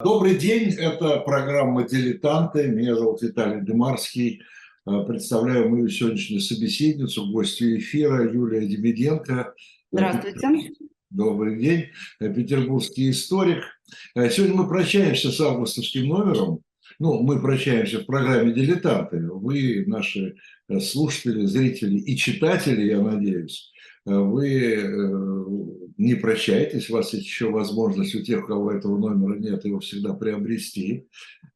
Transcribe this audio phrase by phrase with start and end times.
[0.00, 2.68] Добрый день, это программа «Дилетанты».
[2.68, 4.42] Меня зовут Виталий Демарский.
[4.86, 9.54] Э, представляю мою сегодняшнюю собеседницу, гостью эфира Юлия Демиденко.
[9.90, 10.70] Здравствуйте.
[11.10, 11.86] Добрый день.
[12.20, 13.64] Э, петербургский историк.
[14.14, 16.60] Э, сегодня мы прощаемся с августовским номером.
[17.00, 19.18] Ну, мы прощаемся в программе «Дилетанты».
[19.28, 20.36] Вы, наши
[20.80, 23.72] слушатели, зрители и читатели, я надеюсь,
[24.04, 29.64] вы не прощайтесь, у вас есть еще возможность у тех, у кого этого номера нет,
[29.64, 31.08] его всегда приобрести.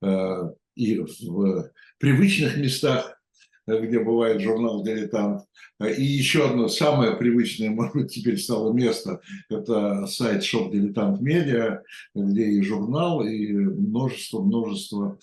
[0.02, 3.20] Э, и в привычных местах,
[3.68, 5.44] э, где бывает журнал «Дилетант».
[5.80, 11.20] Э, и еще одно самое привычное, может быть, теперь стало место, это сайт shop Дилетант
[11.20, 11.82] Медиа,
[12.14, 15.18] где и журнал, и множество-множество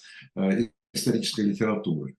[0.94, 2.16] исторической литературы.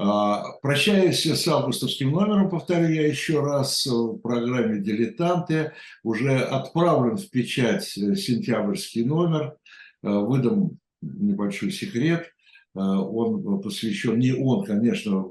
[0.00, 5.72] А, прощаюсь с августовским номером, повторю я еще раз, в программе «Дилетанты».
[6.04, 9.56] Уже отправлен в печать сентябрьский номер.
[10.02, 12.32] А, выдам небольшой секрет.
[12.74, 15.24] Он посвящен, не он, конечно,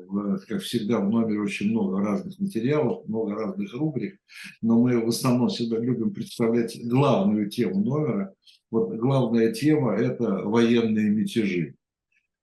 [0.49, 4.19] как всегда в номере очень много разных материалов, много разных рубрик,
[4.61, 8.33] но мы в основном всегда любим представлять главную тему номера.
[8.69, 11.75] Вот главная тема– это военные мятежи.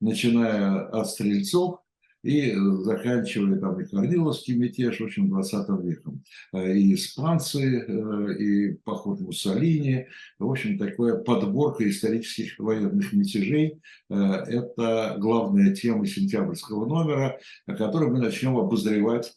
[0.00, 1.80] Начиная от стрельцов,
[2.24, 6.24] и э, заканчивая там и Корниловский мятеж, в общем, 20 веком.
[6.54, 10.06] Э, и испанцы, э, и поход Муссолини,
[10.38, 13.80] в общем, такая подборка исторических военных мятежей.
[14.08, 19.32] Это главная тема сентябрьского номера, который мы начнем обозревать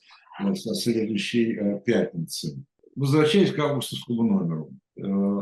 [0.56, 2.64] со следующей пятницы.
[2.96, 4.72] Возвращаясь к августовскому номеру.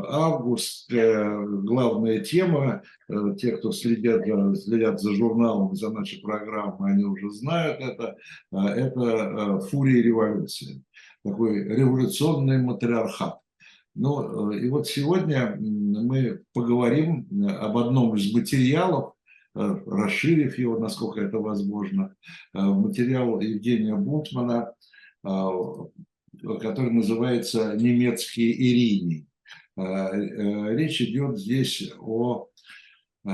[0.06, 4.24] Э, август, главная тема, э, те, кто следят,
[4.58, 8.16] следят за журналом, за нашей программой, они уже знают это,
[8.52, 10.82] э, это фурия революции,
[11.24, 13.38] такой революционный матриархат.
[13.94, 17.26] Ну, и вот сегодня мы поговорим
[17.60, 19.14] об одном из материалов,
[19.54, 22.14] расширив его, насколько это возможно,
[22.52, 24.74] материал Евгения Бунтмана,
[25.22, 29.26] который называется «Немецкие Ирини».
[29.76, 32.48] Э, э, речь идет здесь о
[33.26, 33.30] э,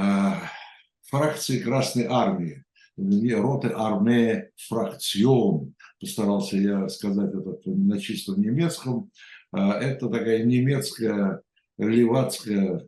[1.02, 2.64] фракции Красной Армии,
[2.96, 9.10] роты армия фракцион, постарался я сказать это на чистом немецком.
[9.52, 11.42] Это такая немецкая
[11.78, 12.86] левацкая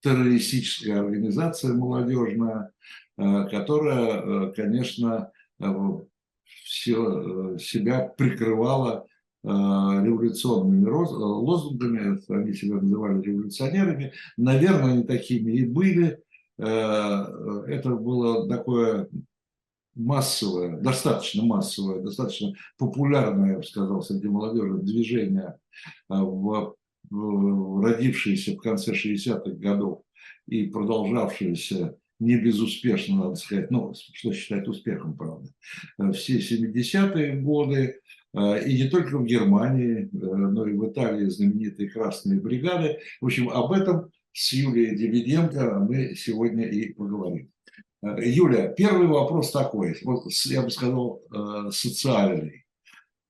[0.00, 2.70] террористическая организация молодежная,
[3.16, 5.30] которая, конечно,
[6.64, 9.06] все, себя прикрывала
[9.44, 16.20] революционными э, лозунгами, они себя называли революционерами, наверное, они такими и были.
[16.58, 19.08] Э, это было такое
[19.94, 25.56] массовое, достаточно массовое, достаточно популярное, я бы сказал, среди молодежи движение,
[27.10, 30.02] родившееся в конце 60-х годов
[30.46, 35.48] и продолжавшееся не безуспешно, надо сказать, ну, что считать успехом, правда,
[36.12, 38.00] все 70-е годы,
[38.34, 42.98] и не только в Германии, э, но и в Италии знаменитые красные бригады.
[43.20, 47.50] В общем, об этом с Юлией Дивиденко мы сегодня и поговорим.
[48.02, 52.64] Э, Юля, первый вопрос такой, вот я бы сказал, э, социальный.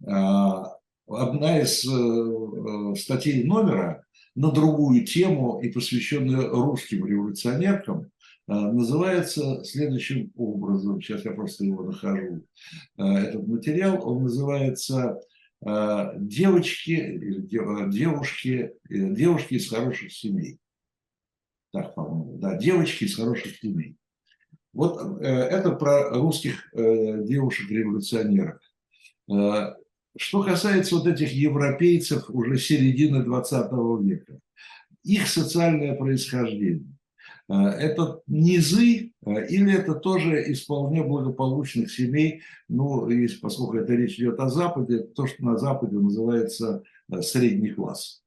[0.05, 0.77] А,
[1.07, 1.81] одна из
[3.01, 8.07] статей номера на другую тему и посвященная русским революционеркам а,
[8.73, 11.01] называется следующим образом.
[11.01, 12.45] Сейчас я просто его нахожу.
[12.97, 15.21] А, этот материал, он называется
[15.65, 20.59] а, «Девочки, девушки, э, девушки из хороших семей».
[21.73, 23.97] Так, по-моему, да, девочки из хороших семей.
[24.73, 28.61] Вот э, это про русских э, девушек-революционеров.
[30.19, 34.39] Что касается вот этих европейцев уже середины 20 века,
[35.05, 36.93] их социальное происхождение.
[37.49, 43.95] А, это низы а, или это тоже из вполне благополучных семей, ну, и поскольку это
[43.95, 48.23] речь идет о Западе, то, что на Западе называется а, средний класс?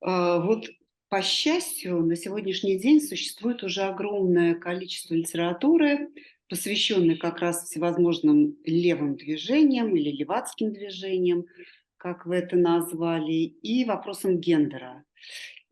[0.00, 0.66] Вот
[1.08, 6.08] по счастью, на сегодняшний день существует уже огромное количество литературы,
[6.48, 11.44] посвященной как раз всевозможным левым движениям или левацким движениям,
[11.98, 15.04] как вы это назвали, и вопросам гендера.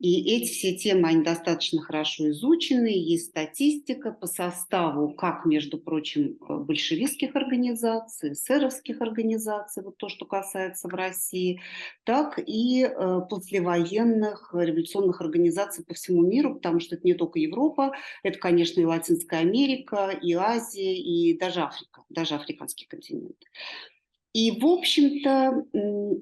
[0.01, 6.39] И эти все темы, они достаточно хорошо изучены, есть статистика по составу, как, между прочим,
[6.41, 11.61] э, большевистских организаций, сэровских организаций, вот то, что касается в России,
[12.05, 17.93] так и э, послевоенных революционных организаций по всему миру, потому что это не только Европа,
[18.23, 23.37] это, конечно, и Латинская Америка, и Азия, и даже Африка, даже африканский континент.
[24.33, 25.67] И, в общем-то,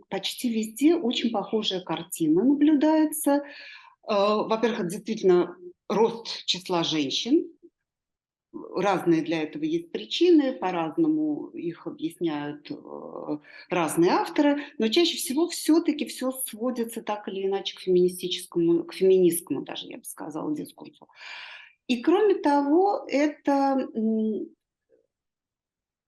[0.08, 3.30] почти везде очень похожая картина наблюдается.
[3.32, 3.42] Э,
[4.08, 5.56] во-первых, это действительно
[5.88, 7.50] рост числа женщин.
[8.74, 13.38] Разные для этого есть причины, по-разному их объясняют э,
[13.68, 19.62] разные авторы, но чаще всего все-таки все сводится так или иначе к феминистическому, к феминистскому
[19.62, 21.08] даже, я бы сказала, дискурсу.
[21.88, 23.86] И кроме того, это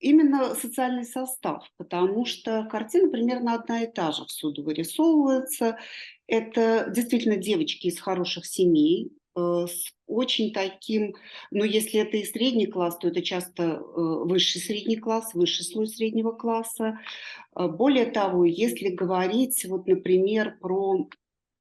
[0.01, 5.79] именно социальный состав, потому что картина примерно одна и та же всюду вырисовывается.
[6.27, 11.15] Это действительно девочки из хороших семей, э, с очень таким,
[11.51, 15.87] ну если это и средний класс, то это часто э, высший средний класс, высший слой
[15.87, 16.99] среднего класса.
[17.57, 21.09] Э, более того, если говорить, вот, например, про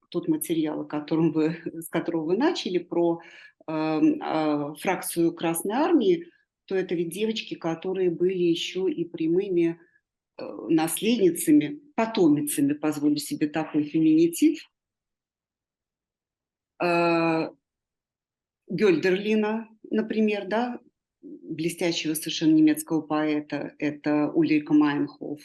[0.09, 3.21] тот материал, которым вы, с которого вы начали, про
[3.67, 6.25] э, э, фракцию Красной Армии,
[6.69, 9.79] то это ведь девочки, которые были еще и прямыми
[10.37, 14.61] э, наследницами, потомицами, позволю себе такой феминитив,
[16.79, 17.49] э,
[18.67, 20.79] Гёльдерлина, например, да,
[21.23, 25.41] блестящего совершенно немецкого поэта, это Ульрика Майнхоф,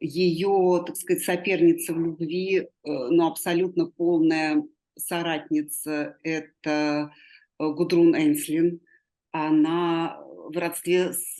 [0.00, 4.62] ее, так сказать, соперница в любви, э, но абсолютно полная
[4.98, 7.10] соратница, это
[7.58, 8.82] Гудрун Энслин,
[9.30, 11.38] она в родстве с,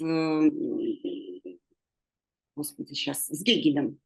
[2.56, 3.98] господи, сейчас, с Гегелем.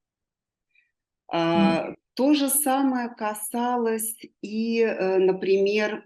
[1.32, 1.96] Mm.
[2.16, 6.02] То же самое касалось и, э, например,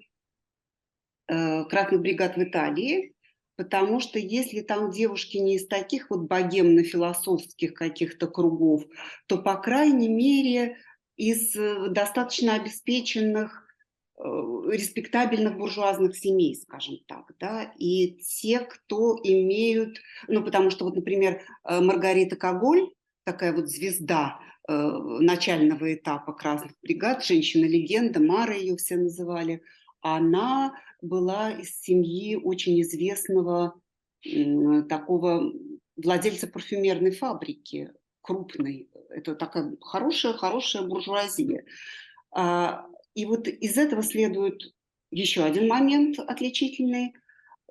[1.28, 3.14] э, красных бригад в Италии,
[3.54, 8.84] потому что если там девушки не из таких вот богемно-философских каких-то кругов,
[9.26, 10.78] то, по крайней мере,
[11.16, 13.69] из э, достаточно обеспеченных
[14.22, 21.40] респектабельных буржуазных семей, скажем так, да, и те, кто имеют, ну, потому что вот, например,
[21.64, 22.90] э, Маргарита Коголь,
[23.24, 24.38] такая вот звезда
[24.68, 29.62] э, начального этапа красных бригад, женщина-легенда, Мара ее все называли,
[30.02, 33.80] она была из семьи очень известного
[34.24, 35.52] э, такого
[35.96, 38.90] владельца парфюмерной фабрики, крупной.
[39.08, 41.64] Это такая хорошая, хорошая буржуазия.
[42.32, 44.74] А, и вот из этого следует
[45.10, 47.12] еще один момент отличительный,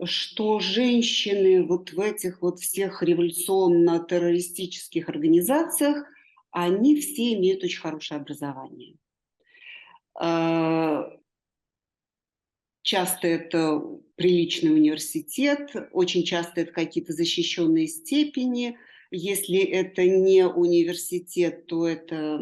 [0.04, 6.06] что женщины вот в этих вот всех революционно-террористических организациях,
[6.52, 8.96] они все имеют очень хорошее образование.
[10.16, 11.12] А,
[12.82, 13.80] часто это
[14.16, 18.80] приличный университет, очень часто это какие-то защищенные степени.
[19.12, 22.40] Если это не университет, то это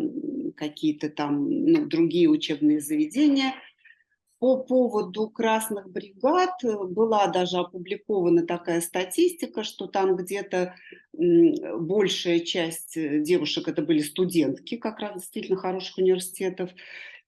[0.58, 3.54] какие-то там ну, другие учебные заведения.
[4.40, 10.76] По поводу красных бригад э, была даже опубликована такая статистика, что там где-то
[11.14, 16.70] большая часть э, девушек это были студентки как раз действительно хороших университетов,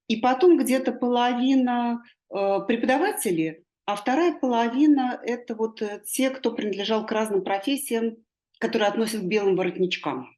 [0.08, 7.12] и потом где-то половина э, преподавателей, а вторая половина это вот те, кто принадлежал к
[7.12, 8.18] разным профессиям,
[8.60, 10.30] которые относят к белым воротничкам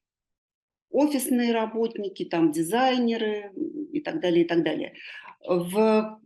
[0.92, 3.52] офисные работники, там дизайнеры
[3.92, 4.94] и так далее, и так далее.
[5.48, 6.20] В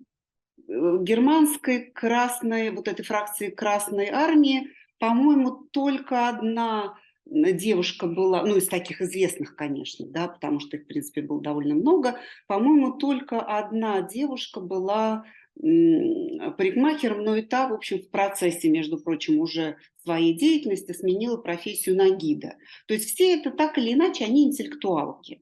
[0.68, 4.70] э, германской красной, вот этой фракции Красной Армии,
[5.00, 10.88] по-моему, только одна девушка была, ну, из таких известных, конечно, да, потому что их, в
[10.88, 15.26] принципе, было довольно много, по-моему, только одна девушка была
[15.62, 21.96] парикмахером, но и та, в общем, в процессе, между прочим, уже своей деятельности сменила профессию
[21.96, 22.56] на гида.
[22.88, 25.42] То есть все это так или иначе, они интеллектуалки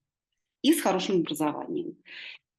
[0.62, 1.98] и с хорошим образованием.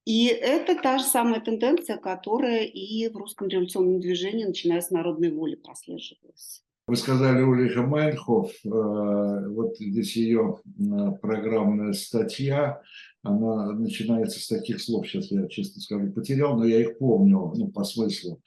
[0.04, 5.30] И это та же самая тенденция, которая и в русском революционном движении, начиная с народной
[5.30, 6.62] воли, прослеживалась.
[6.86, 12.82] Вы сказали Ульриха Майнхоф, э, вот здесь ее э, программная статья,
[13.24, 17.68] она начинается с таких слов, сейчас я честно скажу, потерял, но я их помню, ну,
[17.68, 18.42] по смыслу.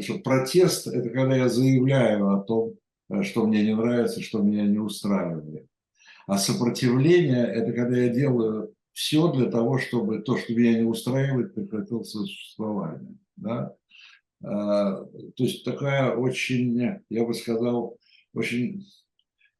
[0.00, 2.74] Что протест– это когда я заявляю о том,
[3.08, 5.66] э, что мне не нравится, что меня не устраивает.
[6.26, 11.54] А сопротивление– это когда я делаю все для того, чтобы то, что меня не устраивает,
[11.54, 13.16] прекратило существование.
[13.36, 13.74] Да?
[14.42, 17.96] А, то есть такая очень, я бы сказал,
[18.34, 18.86] очень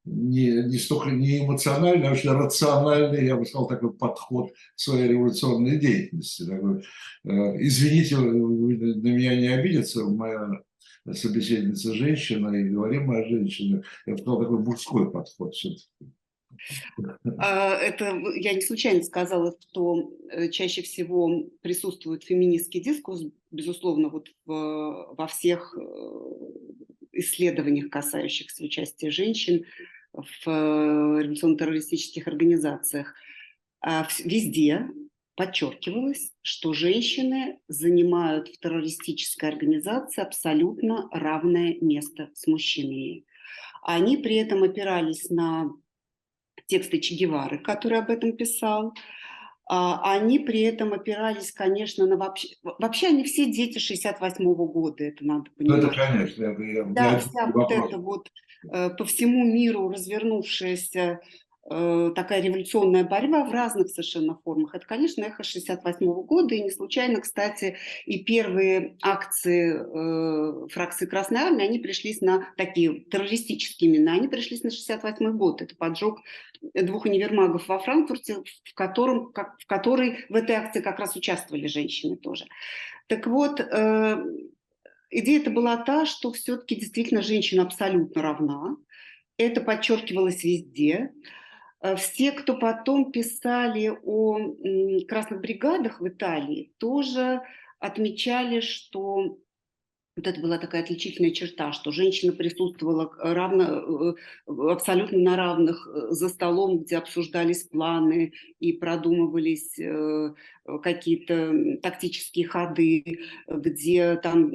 [0.06, 5.08] не, не столько не эмоциональный, а очень рациональный, я бы сказал, такой подход к своей
[5.08, 6.46] революционной деятельности.
[6.46, 6.82] Такой,
[7.24, 10.62] э, извините, на меня не обидится, моя
[11.12, 15.84] собеседница женщина, и говорим мы о женщине, я бы сказал, такой мужской подход все-таки.
[17.38, 24.28] А, это я не случайно сказала, что э, чаще всего присутствует феминистский дискурс, безусловно, вот
[24.46, 25.82] в, во всех э,
[27.12, 29.64] исследованиях, касающихся участия женщин
[30.16, 33.14] в э, революционно-террористических организациях.
[33.80, 34.88] А везде,
[35.36, 43.24] подчеркивалось, что женщины занимают в террористической организации абсолютно равное место с мужчинами.
[43.82, 45.70] Они при этом опирались на
[46.66, 48.94] тексты Че Гевары, который об этом писал,
[49.68, 52.48] а, они при этом опирались, конечно, на вообще...
[52.62, 55.82] Вообще они все дети 68-го года, это надо понимать.
[55.82, 56.44] Ну, это, конечно.
[56.44, 58.28] Я, да, я вся вот эта вот
[58.62, 61.20] по всему миру развернувшаяся
[61.68, 64.74] Э, такая революционная борьба в разных совершенно формах.
[64.74, 71.40] Это, конечно, эхо 68 года, и не случайно, кстати, и первые акции э, фракции Красной
[71.40, 75.60] Армии, они пришлись на такие террористические имена, они пришлись на 68 год.
[75.60, 76.20] Это поджог
[76.72, 81.66] двух универмагов во Франкфурте, в, котором, как, в которой в этой акции как раз участвовали
[81.66, 82.44] женщины тоже.
[83.08, 84.24] Так вот, э,
[85.10, 88.76] идея это была та, что все-таки действительно женщина абсолютно равна.
[89.38, 91.12] Это подчеркивалось везде.
[91.80, 94.38] Э, все, кто потом писали о
[95.06, 97.42] красных бригадах в Италии, тоже
[97.78, 99.38] отмечали, что
[100.16, 104.14] вот это была такая отличительная черта, что женщина присутствовала равно,
[104.46, 109.78] э, абсолютно на равных э, за столом, где обсуждались планы и продумывались
[110.82, 114.50] какие-то тактические ходы, где там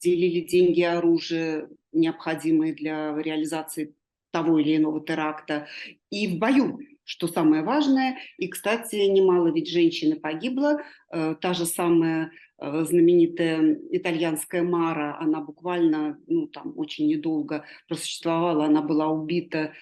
[0.00, 3.94] делили деньги, оружие, необходимые для реализации
[4.30, 5.66] того или иного теракта,
[6.10, 8.18] и в бою, что самое важное.
[8.36, 10.82] И, кстати, немало ведь женщин погибло.
[11.10, 18.64] Э, та же самая э, знаменитая итальянская Мара, она буквально, ну, там, очень недолго просуществовала,
[18.64, 19.72] она была убита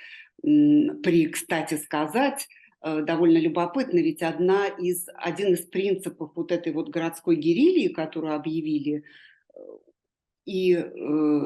[0.42, 2.48] при, кстати сказать,
[2.82, 8.34] э, довольно любопытно, ведь одна из, один из принципов вот этой вот городской герильи, которую
[8.34, 9.04] объявили
[10.46, 10.86] и э,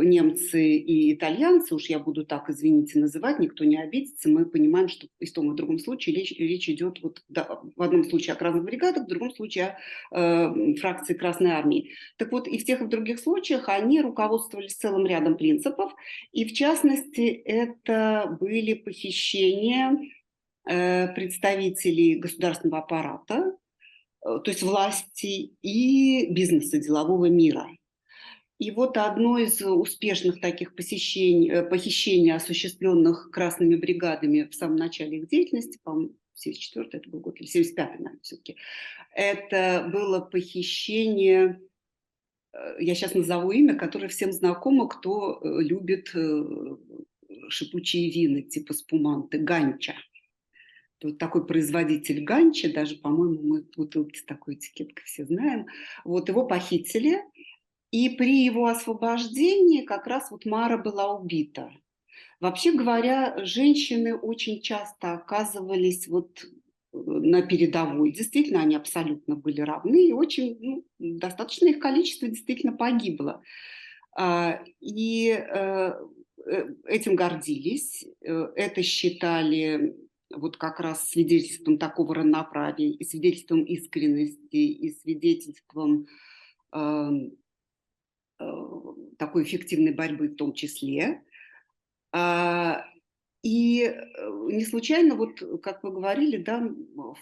[0.04, 5.06] немцы, и итальянцы, уж я буду так, извините, называть, никто не обидится, мы понимаем, что
[5.18, 8.34] и в том и в другом случае речь, речь идет вот, да, в одном случае
[8.34, 9.78] о красных бригадах, в другом случае
[10.10, 11.92] о э, фракции Красной Армии.
[12.18, 15.94] Так вот, и в тех и в других случаях они руководствовались целым рядом принципов,
[16.32, 19.96] и в частности это были похищения
[20.68, 23.56] э, представителей государственного аппарата,
[24.26, 27.66] э, то есть власти и бизнеса, делового мира–
[28.60, 35.16] и вот одно из успешных таких посещений, э, похищений, осуществленных красными бригадами в самом начале
[35.16, 38.56] их деятельности, по-моему, 74 это был год, или 75 наверное, все-таки,
[39.14, 41.58] это было похищение,
[42.52, 46.14] э, я сейчас назову имя, которое всем знакомо, кто э, любит
[47.48, 49.94] шипучие вины, типа спуманты, Ганча.
[51.02, 55.66] Вот такой производитель Ганча, даже, по-моему, мы бутылки с такой этикеткой все знаем.
[56.04, 57.20] Вот его похитили,
[57.90, 61.72] и при его освобождении как раз вот Мара была убита.
[62.40, 68.12] Вообще говоря, женщины очень часто оказывались вот э, на передовой.
[68.12, 73.42] Действительно, они абсолютно были равны, и очень ну, достаточное их количество действительно погибло.
[74.16, 75.92] А, и э,
[76.46, 79.96] э, этим гордились, это считали
[80.34, 86.06] вот как раз свидетельством такого равноправия, и свидетельством искренности, и свидетельством
[86.72, 87.32] эм,
[89.18, 91.22] такой эффективной борьбы в том числе.
[92.12, 92.84] А,
[93.42, 96.68] и э, не случайно, вот как вы говорили, да,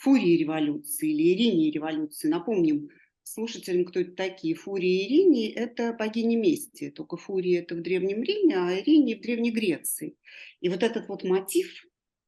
[0.00, 2.90] фурии революции или Иринии революции, напомним
[3.22, 4.54] слушателям, кто это такие.
[4.54, 9.20] Фурии и Иринии– это богини мести, только Фурии– это в Древнем Риме, а Иринии– в
[9.20, 10.16] Древней Греции.
[10.60, 11.84] И вот этот вот мотив,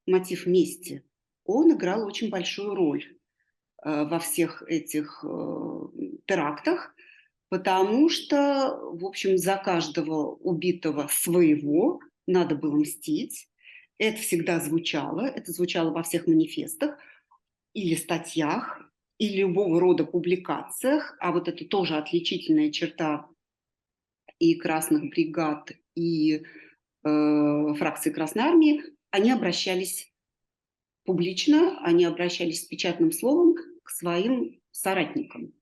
[0.06, 1.04] мотив мести,
[1.44, 3.04] он играл очень большую роль
[3.82, 5.24] э, во всех этих
[6.26, 6.94] терактах–
[7.50, 13.48] потому что, в общем, за каждого убитого своего надо было мстить.
[13.98, 16.96] Это всегда звучало, это звучало во всех манифестах
[17.74, 18.80] или статьях,
[19.18, 23.28] и любого рода публикациях, а вот это тоже отличительная черта
[24.38, 30.10] и красных бригад, и э, фракции Красной Армии, они обращались
[31.04, 35.52] публично, они обращались с печатным словом к своим соратникам.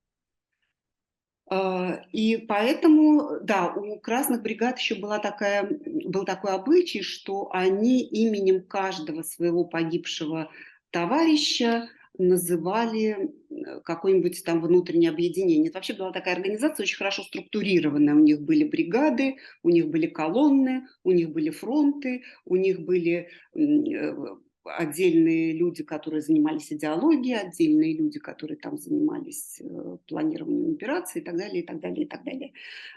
[1.49, 5.69] А, и поэтому, да, у красных бригад еще была такая,
[6.05, 10.51] был такой обычай, что они именем каждого своего погибшего
[10.91, 11.89] товарища
[12.19, 15.69] называли э, какое-нибудь там внутреннее объединение.
[15.69, 18.13] Это вообще была такая организация очень хорошо структурированная.
[18.13, 23.29] У них были бригады, у них были колонны, у них были фронты, у них были
[23.55, 24.15] э,
[24.63, 31.37] отдельные люди, которые занимались идеологией, отдельные люди, которые там занимались э, планированием операций и так
[31.37, 32.53] далее, и так далее, и так далее.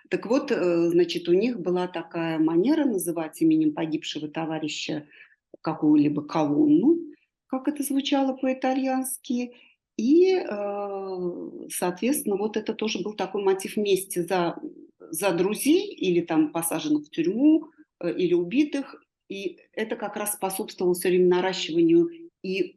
[0.09, 5.07] Так вот, э, значит, у них была такая манера называть именем погибшего товарища
[5.61, 6.99] какую-либо колонну,
[7.47, 9.53] как это звучало по-итальянски,
[9.97, 14.59] и э, соответственно, вот это тоже был такой мотив мести за,
[14.99, 17.69] за друзей или там посаженных в тюрьму,
[18.03, 19.02] или убитых.
[19.33, 22.11] И это как раз способствовало все время наращиванию
[22.43, 22.77] и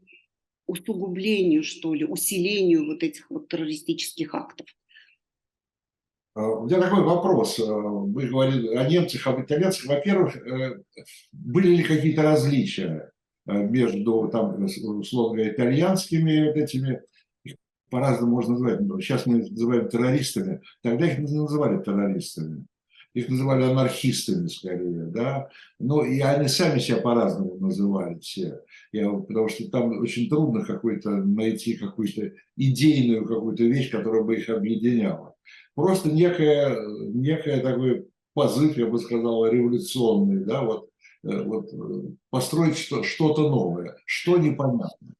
[0.67, 4.65] усугублению, что ли, усилению вот этих вот террористических актов.
[6.33, 7.59] А, у меня такой вопрос.
[7.59, 9.85] А, вы говорили о немцах, об итальянцах.
[9.85, 10.81] Во-первых, э,
[11.33, 13.11] были ли какие-то различия
[13.47, 17.01] э, между, там, условно говоря, итальянскими вот этими,
[17.43, 17.55] их
[17.89, 18.79] по-разному можно называть.
[19.03, 20.61] Сейчас мы называем террористами.
[20.81, 22.65] Тогда их не называли террористами.
[23.15, 25.49] Их называли анархистами скорее, да.
[25.79, 28.61] Но и они сами себя по-разному называли все.
[28.91, 34.49] Я, потому что там очень трудно какой-то найти какую-то идейную какую-то вещь, которая бы их
[34.49, 35.35] объединяла
[35.75, 36.77] просто некая,
[37.13, 40.89] некая такой позыв, я бы сказал, революционный, да, вот,
[41.23, 45.13] э, вот э, построить что, что-то новое, что непонятно.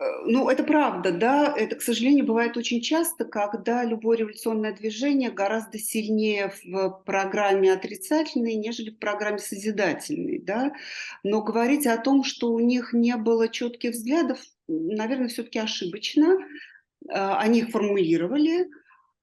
[0.00, 1.52] Ну, это правда, да.
[1.56, 8.54] Это, к сожалению, бывает очень часто, когда любое революционное движение гораздо сильнее в программе отрицательной,
[8.54, 10.72] нежели в программе созидательной, да.
[11.24, 14.38] Но говорить о том, что у них не было четких взглядов,
[14.68, 16.38] наверное, все-таки ошибочно.
[17.08, 18.68] Они их формулировали,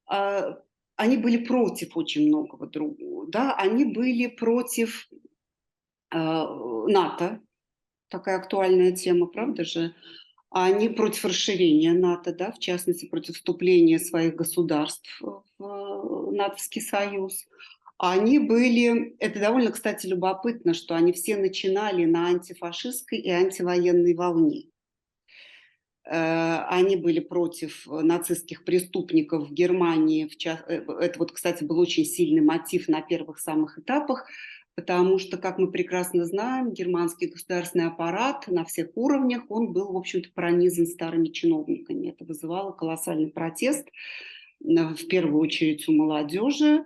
[0.08, 0.60] а,
[0.96, 5.10] они были против очень многого другого, да, они были против
[6.12, 7.42] э, НАТО,
[8.08, 9.94] такая актуальная тема, правда же,
[10.50, 15.22] они против расширения НАТО, да, в частности, против вступления своих государств
[15.58, 17.46] в НАТОвский союз.
[17.98, 24.66] Они были, это довольно, кстати, любопытно, что они все начинали на антифашистской и антивоенной волне.
[26.06, 30.30] Э, они были против нацистских преступников в Германии.
[30.46, 34.28] Э, это вот, кстати, был очень сильный мотив на первых самых этапах,
[34.76, 39.98] потому что, как мы прекрасно знаем, германский государственный аппарат на всех уровнях, он был, в
[39.98, 42.10] общем-то, пронизан старыми чиновниками.
[42.10, 46.84] Это вызывало колоссальный протест, э, в первую очередь у молодежи,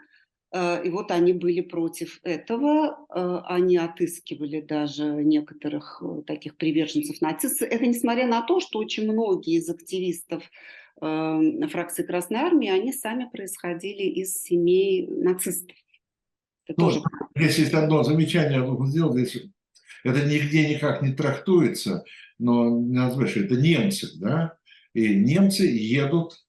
[0.51, 7.67] Э, и вот они были против этого, э, они отыскивали даже некоторых таких приверженцев нацистов.
[7.69, 10.43] Это несмотря на то, что очень многие из активистов
[11.01, 15.77] фракции Красной Армии, они сами происходили из семей нацистов.
[16.69, 17.01] Это ну, тоже...
[17.35, 19.43] Здесь есть одно замечание, я должен сделать, здесь
[20.03, 22.05] это нигде никак не трактуется,
[22.37, 24.57] но назвать, это немцы, да,
[24.93, 26.45] и немцы едут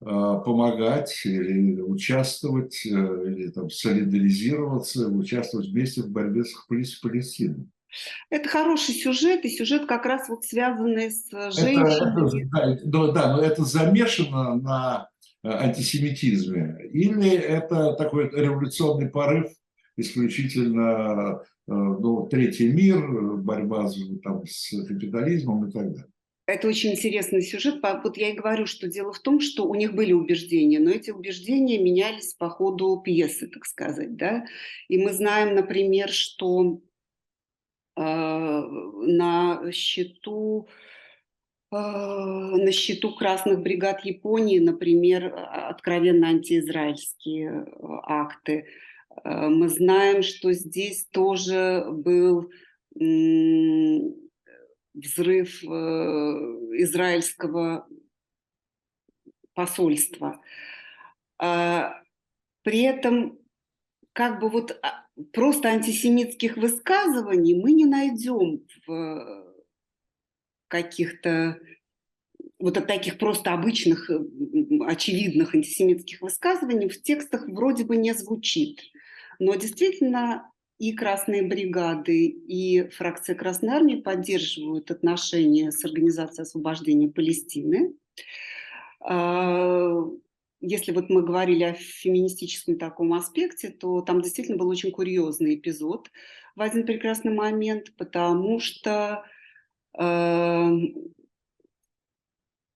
[0.00, 7.68] а, помогать или участвовать, э, или там солидаризироваться, участвовать вместе в борьбе с Палестиной.
[8.30, 12.72] Это хороший сюжет, и сюжет как раз вот связанный с женщинами.
[12.72, 15.11] Это, да, да, но это замешано на э,
[15.44, 19.50] антисемитизме, или это такой революционный порыв
[19.96, 23.90] исключительно э, ну, третий мир, борьба
[24.22, 26.06] там, с капитализмом и так далее.
[26.46, 27.80] Это очень интересный сюжет.
[27.82, 31.10] Вот я и говорю, что дело в том, что у них были убеждения, но эти
[31.10, 34.16] убеждения менялись по ходу пьесы, так сказать.
[34.16, 34.44] Да?
[34.88, 36.80] И мы знаем, например, что
[37.96, 40.91] э, на счету э,
[41.72, 47.64] на счету красных бригад Японии, например, откровенно антиизраильские э,
[48.02, 48.66] акты.
[49.24, 52.50] Э, мы знаем, что здесь тоже был
[54.94, 57.86] взрыв э, израильского
[59.54, 60.42] посольства.
[61.38, 63.38] При этом
[64.12, 69.41] как бы вот а, просто антисемитских высказываний мы не найдем в
[70.72, 71.58] каких-то
[72.58, 74.08] вот от таких просто обычных,
[74.86, 78.80] очевидных антисемитских высказываний в текстах вроде бы не звучит.
[79.38, 87.94] Но действительно и красные бригады, и фракция Красной Армии поддерживают отношения с Организацией освобождения Палестины.
[89.00, 90.06] А,
[90.60, 96.10] если вот мы говорили о феминистическом таком аспекте, то там действительно был очень курьезный эпизод
[96.56, 99.24] в один прекрасный момент, потому что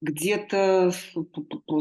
[0.03, 0.93] где-то,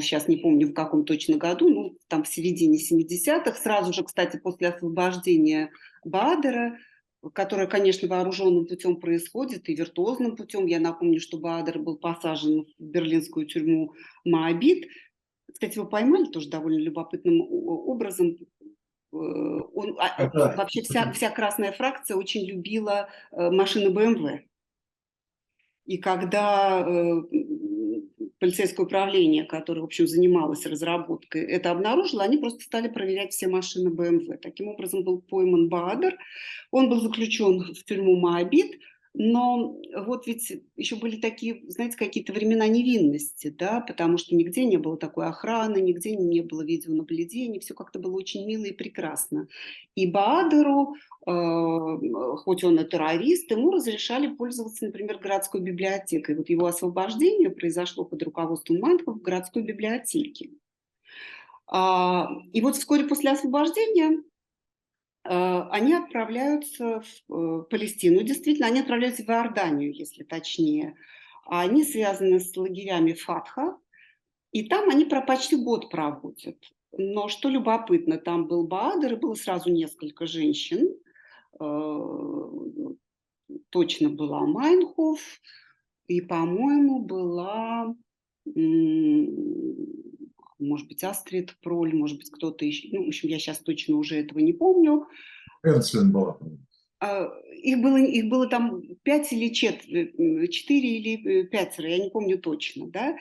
[0.01, 4.37] сейчас не помню в каком точно году, ну там в середине 70-х, сразу же, кстати,
[4.37, 5.71] после освобождения
[6.03, 6.77] Бадера,
[7.33, 10.65] которое, конечно, вооруженным путем происходит и виртуозным путем.
[10.65, 13.93] Я напомню, что Бадер был посажен в берлинскую тюрьму
[14.23, 14.87] Моабит.
[15.51, 18.37] Кстати, его поймали тоже довольно любопытным образом.
[18.37, 18.37] Э,
[19.13, 24.41] он, а, вообще вся, вся красная фракция очень любила э, машины BMW.
[25.85, 27.21] И когда э,
[28.39, 33.89] полицейское управление, которое, в общем, занималось разработкой, это обнаружило, они просто стали проверять все машины
[33.89, 34.37] BMW.
[34.37, 36.17] Таким образом был пойман Баадер,
[36.71, 38.79] он был заключен в тюрьму Моабит,
[39.17, 44.75] Но вот ведь еще были такие, знаете, какие-то времена невинности, да, потому что нигде не
[44.75, 49.47] было такой охраны, нигде не было видеонаблюдения, все как-то было очень мило и прекрасно.
[49.95, 56.35] И Баадеру, э, хоть он и террорист, ему разрешали пользоваться, например, городской библиотекой.
[56.35, 60.49] Вот его освобождение произошло под руководством Майнхоф в городской библиотеке.
[61.67, 64.21] А, и вот вскоре после освобождения
[65.27, 68.21] они отправляются в э, Палестину.
[68.21, 70.95] Действительно, они отправляются в Иорданию, если точнее.
[71.45, 73.77] Они связаны с лагерями Фатха,
[74.51, 76.57] и там они про почти год проводят.
[76.97, 80.95] Но что любопытно, там был Баадер, и было сразу несколько женщин.
[81.59, 82.45] Э,
[83.69, 85.19] точно была Майнхоф,
[86.07, 87.95] и, по-моему, была
[90.59, 92.89] может быть, Астрид Проль, может быть, кто-то еще.
[92.91, 95.07] Ну, в общем, я сейчас точно уже этого не помню.
[95.63, 96.37] Энсен была.
[96.99, 102.09] А, их было, их было там пять или четыре, четыре или э, пятеро, я не
[102.09, 103.17] помню точно, да,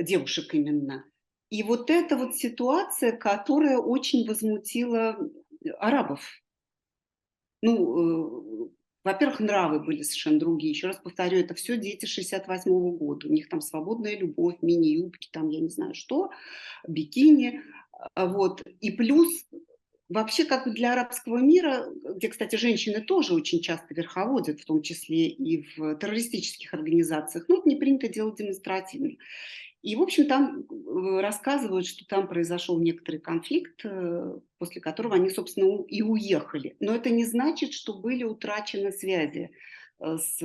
[0.00, 1.04] девушек именно.
[1.50, 5.18] И вот эта вот ситуация, которая очень возмутила
[5.78, 6.22] арабов.
[7.60, 8.68] Ну, э,
[9.04, 10.72] во-первых, нравы были совершенно другие.
[10.72, 13.28] Еще раз повторю, это все дети 68 -го года.
[13.28, 16.30] У них там свободная любовь, мини-юбки, там я не знаю что,
[16.86, 17.60] бикини.
[18.14, 18.62] А, вот.
[18.80, 19.44] И плюс
[20.08, 21.86] Вообще, как бы для арабского мира,
[22.16, 27.60] где, кстати, женщины тоже очень часто верховодят, в том числе и в террористических организациях, ну,
[27.60, 29.12] это не принято делать демонстративно.
[29.82, 35.28] И, в общем, там э, рассказывают, что там произошел некоторый конфликт, э, после которого они,
[35.28, 36.76] собственно, и уехали.
[36.78, 39.50] Но это не значит, что были утрачены связи
[39.98, 40.38] э, с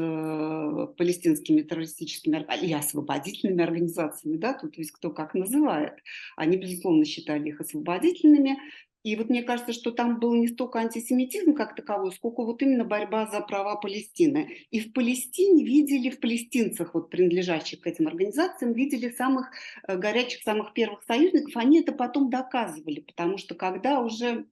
[0.98, 5.94] палестинскими террористическими и освободительными организациями, да, тут весь кто как называет.
[6.36, 8.58] Они, безусловно, считали их освободительными,
[9.04, 12.84] и вот мне кажется, что там был не столько антисемитизм как таковой, сколько вот именно
[12.84, 14.66] борьба за права Палестины.
[14.70, 19.52] И в Палестине видели, в палестинцах, вот принадлежащих к этим организациям, видели самых
[19.88, 21.56] э, горячих, самых первых союзников.
[21.56, 24.46] Они это потом доказывали, потому что когда уже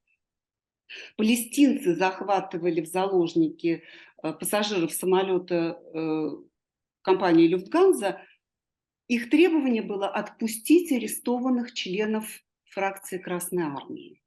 [1.18, 3.84] палестинцы захватывали в заложники
[4.24, 6.30] э, пассажиров самолета э,
[7.02, 8.22] компании Люфтганза,
[9.08, 12.26] их требование было отпустить арестованных членов
[12.70, 14.22] фракции Красной Армии.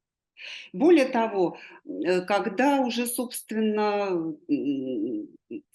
[0.73, 4.35] Более того, э, когда уже, собственно,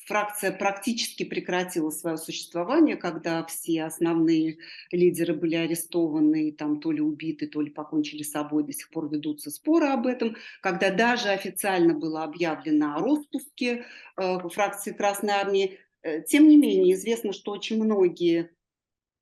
[0.07, 4.59] фракция практически прекратила свое существование, когда все основные
[4.91, 9.11] лидеры были арестованы, там то ли убиты, то ли покончили с собой, до сих пор
[9.11, 13.85] ведутся споры об этом, когда даже официально было объявлено о распуске
[14.17, 18.51] э, фракции Красной Армии, э, тем не менее известно, что очень многие,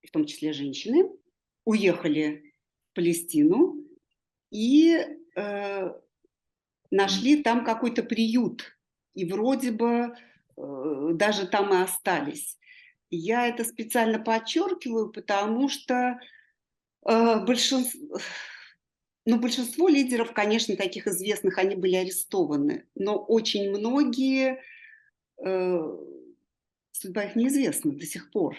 [0.07, 1.09] в том числе женщины,
[1.65, 2.53] уехали
[2.91, 3.77] в Палестину,
[4.51, 4.99] и
[5.37, 5.93] э,
[6.91, 8.77] нашли там какой-то приют.
[9.15, 10.15] И вроде бы
[10.57, 12.59] э, даже там и остались.
[13.11, 16.19] Я это специально подчеркиваю, потому что
[17.07, 18.19] э, большинство,
[19.27, 24.63] ну, большинство лидеров, конечно, таких известных, они были арестованы, но очень многие,
[25.45, 25.99] э,
[26.93, 28.57] судьба их неизвестна до сих пор.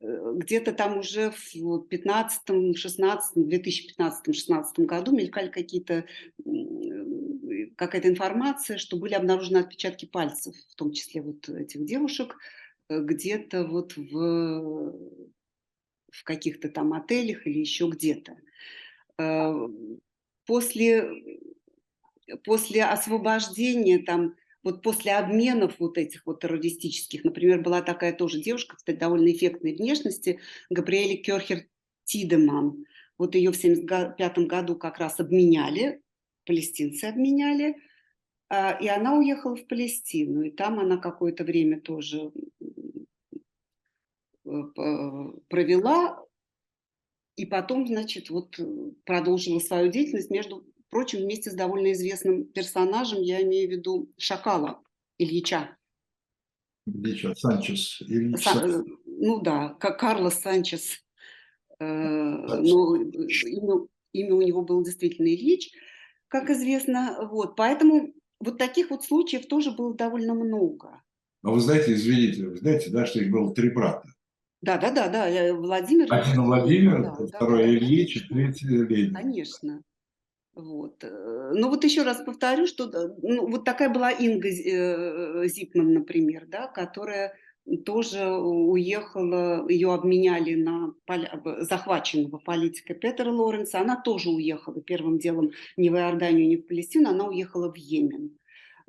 [0.00, 6.04] Э, где-то там уже в 15 16 2015-16 году мелькали какие-то
[7.76, 12.36] какая-то информация, что были обнаружены отпечатки пальцев, в том числе вот этих девушек,
[12.88, 14.92] э, где-то вот в,
[16.10, 18.36] в каких-то там отелях или еще где-то.
[19.18, 19.68] Э,
[20.46, 21.08] после,
[22.44, 24.36] после освобождения там
[24.68, 29.74] вот после обменов вот этих вот террористических, например, была такая тоже девушка, кстати, довольно эффектной
[29.74, 31.66] внешности, Габриэли Керхер
[32.04, 32.84] Тидеман.
[33.16, 36.02] Вот ее в 1975 году как раз обменяли,
[36.44, 37.76] палестинцы обменяли,
[38.50, 42.30] а, и она уехала в Палестину, и там она какое-то время тоже
[45.48, 46.26] провела,
[47.36, 48.58] и потом, значит, вот
[49.04, 54.82] продолжила свою деятельность между Впрочем, вместе с довольно известным персонажем, я имею в виду Шакала
[55.18, 55.76] Ильича.
[56.86, 58.00] Ильича, Санчес.
[58.00, 58.42] Ильич.
[58.42, 61.04] Сан, ну да, как Карлос Санчес.
[61.78, 65.70] Э, но имя, имя у него было действительно Ильич,
[66.28, 67.28] как известно.
[67.30, 71.02] Вот, поэтому вот таких вот случаев тоже было довольно много.
[71.42, 74.08] А вы знаете, извините, вы знаете, да, что их было три брата?
[74.62, 75.54] Да, да, да, да.
[75.54, 76.06] Владимир.
[76.12, 78.34] Один Владимир, да, второй да, Ильич, да.
[78.34, 79.14] третий Ленин.
[79.14, 79.82] Конечно.
[80.58, 81.04] Вот.
[81.04, 82.90] Э, ну вот еще раз повторю, что
[83.22, 87.32] ну, вот такая была Инга э, Зипман, например, да, которая
[87.84, 90.94] тоже уехала, ее обменяли на
[91.60, 97.10] захваченного политика Петера Лоренса, она тоже уехала первым делом не в Иорданию, не в Палестину,
[97.10, 98.36] она уехала в Йемен.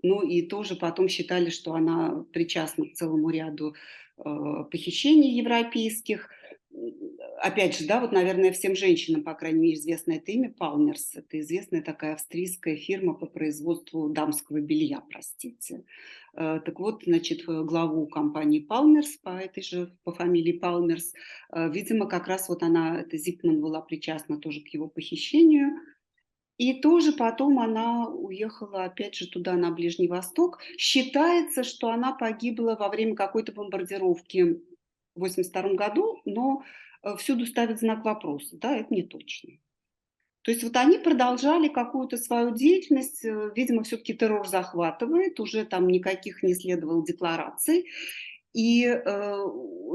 [0.02, 3.76] Ну и тоже потом считали, что она причастна к целому ряду
[4.18, 4.24] э,
[4.72, 6.30] похищений европейских.
[7.42, 11.16] Опять же, да, вот, наверное, всем женщинам, по крайней мере, известно это имя Палмерс.
[11.16, 15.86] Это известная такая австрийская фирма по производству дамского белья, простите.
[16.34, 21.14] Э, так вот, значит, главу компании Палмерс по этой же, по фамилии Палмерс,
[21.54, 25.80] э, видимо, как раз вот она, эта Зипман была причастна тоже к его похищению.
[26.58, 30.60] И тоже потом она уехала опять же туда, на Ближний Восток.
[30.78, 34.60] Считается, что она погибла во время какой-то бомбардировки
[35.16, 36.64] в 1982 году, но
[37.18, 38.58] всюду ставят знак вопроса.
[38.58, 39.54] Да, это не точно.
[40.42, 45.88] То есть вот они продолжали какую-то свою деятельность, э, видимо, все-таки террор захватывает, уже там
[45.88, 47.86] никаких не следовало деклараций.
[48.54, 49.46] И э,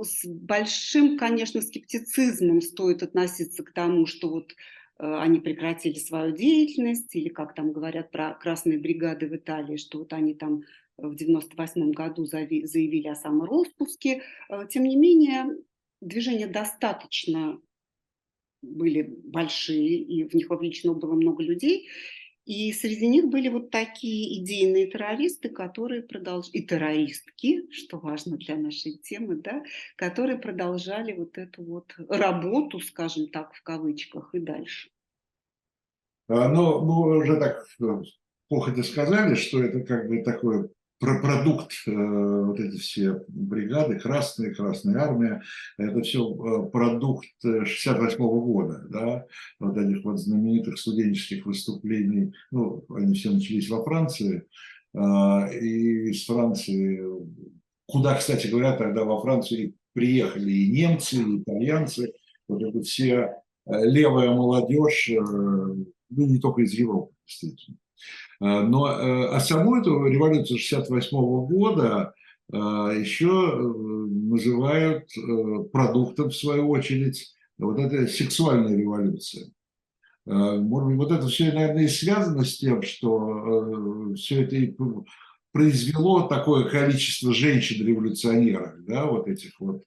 [0.03, 4.53] с большим, конечно, скептицизмом стоит относиться к тому, что вот
[4.99, 9.99] Э, они прекратили свою деятельность, или как там говорят про красные бригады в Италии, что
[9.99, 10.63] вот они там
[10.97, 14.23] в 98 году заявили о самороспуске.
[14.49, 15.57] Э, тем не менее,
[16.01, 17.61] движения достаточно
[18.63, 21.89] были большие, и в них вовлечено было много людей.
[22.47, 28.57] И среди них были вот такие идейные террористы, которые продолжали, и террористки, что важно для
[28.57, 29.63] нашей темы, да,
[29.97, 34.91] которые продолжали вот эту вот работу, скажем так, в кавычках, и дальше.
[36.29, 38.03] А, но мы уже так э,
[38.49, 40.71] плохо сказали, что это как бы такой
[41.05, 45.43] про продукт, э, вот эти все бригады, Красная, Красная Армия,
[45.77, 49.27] это все э, продукт 68 -го года, да,
[49.61, 54.45] вот этих вот знаменитых студенческих выступлений, ну, они все начались во Франции,
[54.97, 57.03] и из Франции,
[57.87, 62.13] куда, кстати говоря, тогда во Францию приехали и немцы, и итальянцы,
[62.49, 63.35] вот это все
[63.67, 67.77] левая молодежь, ну, не только из Европы, действительно.
[68.41, 72.15] Э, но э, а саму эту революцию 68 года
[72.53, 75.09] э, еще называют
[75.73, 79.53] продуктом, в свою очередь, вот этой сексуальной революции.
[80.27, 84.75] Может быть, вот это все, наверное, и связано с тем, что все это и
[85.53, 89.85] произвело такое количество женщин-революционеров, да, вот этих вот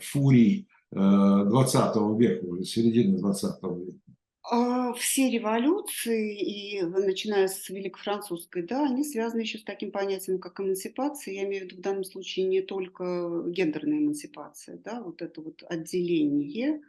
[0.00, 4.11] фурий 20 века, середины 20 века.
[4.54, 10.60] А, все революции, и начиная с Великофранцузской, да, они связаны еще с таким понятием, как
[10.60, 11.32] эмансипация.
[11.32, 15.62] Я имею в виду в данном случае не только гендерная эмансипация, да, вот это вот
[15.66, 16.82] отделение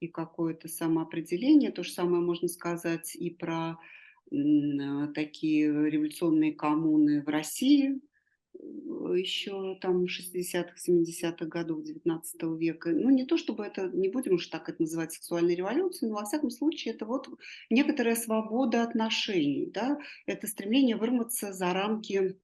[0.00, 1.70] и какое-то самоопределение.
[1.70, 3.78] То же самое можно сказать и про
[5.14, 8.00] такие революционные коммуны в России–
[9.14, 12.90] еще там 60-х, 70-х годов 19 века.
[12.90, 16.24] Ну, не то чтобы это, не будем уж так это называть сексуальной революцией, но во
[16.24, 17.28] всяком случае это вот
[17.70, 22.36] некоторая свобода отношений, да, это стремление вырваться за рамки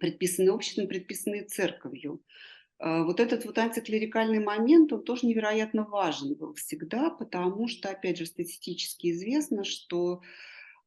[0.00, 2.22] предписанные обществом, предписанные церковью.
[2.78, 8.18] А, вот этот вот антиклерикальный момент, он тоже невероятно важен был всегда, потому что, опять
[8.18, 10.20] же, статистически известно, что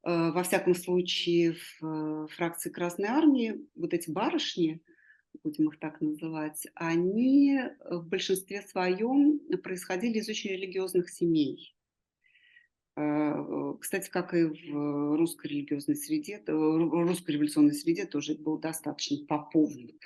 [0.04, 4.82] во всяком случае, в э, фракции Красной Армии вот эти барышни,
[5.44, 11.76] будем их так называть, они в большинстве своем происходили из очень религиозных семей.
[12.96, 20.00] Э, кстати, как и в русской религиозной среде, русской революционной среде тоже был достаточно поповный.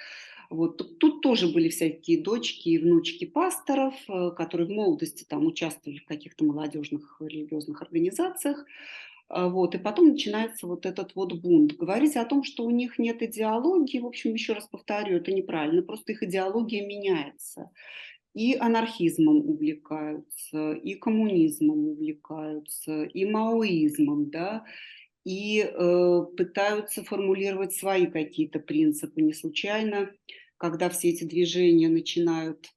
[0.50, 3.96] Вот тут тоже были всякие дочки и внучки пасторов,
[4.36, 8.66] которые в молодости там участвовали в каких-то молодежных религиозных организациях.
[9.34, 11.78] А, вот, и потом начинается вот этот вот бунт.
[11.78, 15.82] Говорить о том, что у них нет идеологии, в общем, еще раз повторю, это неправильно,
[15.84, 17.72] просто их идеология меняется.
[18.34, 24.66] И анархизмом увлекаются, и коммунизмом увлекаются, и маоизмом, да,
[25.24, 29.22] и э, пытаются формулировать свои какие-то принципы.
[29.22, 30.12] Не случайно,
[30.58, 32.70] когда все эти движения начинают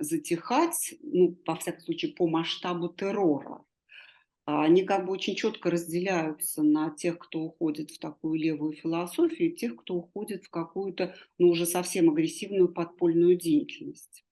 [0.00, 3.62] затихать, ну, во всяком случае, по масштабу террора,
[4.50, 9.54] они как бы очень четко разделяются на тех, кто уходит в такую левую философию, и
[9.54, 14.24] тех, кто уходит в какую-то, ну, уже совсем агрессивную подпольную деятельность.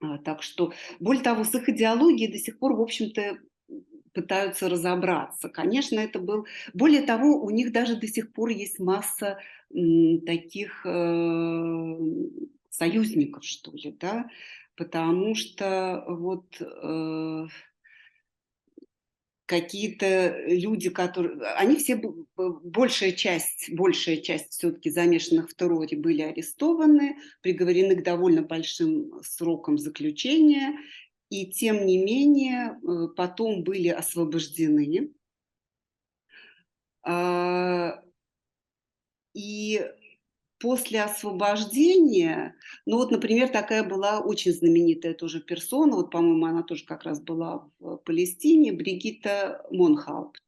[0.00, 3.38] А, так что, более того, с их идеологией до сих пор, в общем-то,
[4.12, 5.48] пытаются разобраться.
[5.48, 6.46] Конечно, это был...
[6.74, 9.38] Более того, у них даже до сих пор есть масса
[9.70, 11.98] таких э,
[12.68, 14.28] союзников, что ли, да,
[14.76, 16.60] потому что вот...
[16.60, 17.46] Э,
[19.46, 21.40] какие-то люди, которые...
[21.54, 21.96] Они все,
[22.36, 29.78] большая часть, большая часть все-таки замешанных в терроре были арестованы, приговорены к довольно большим срокам
[29.78, 30.78] заключения,
[31.30, 35.10] и тем не менее э, потом были освобождены.
[37.02, 38.02] А,
[40.66, 46.84] после освобождения, ну вот, например, такая была очень знаменитая тоже персона, вот, по-моему, она тоже
[46.84, 50.42] как раз была в Палестине, Бригитта Монхаупт.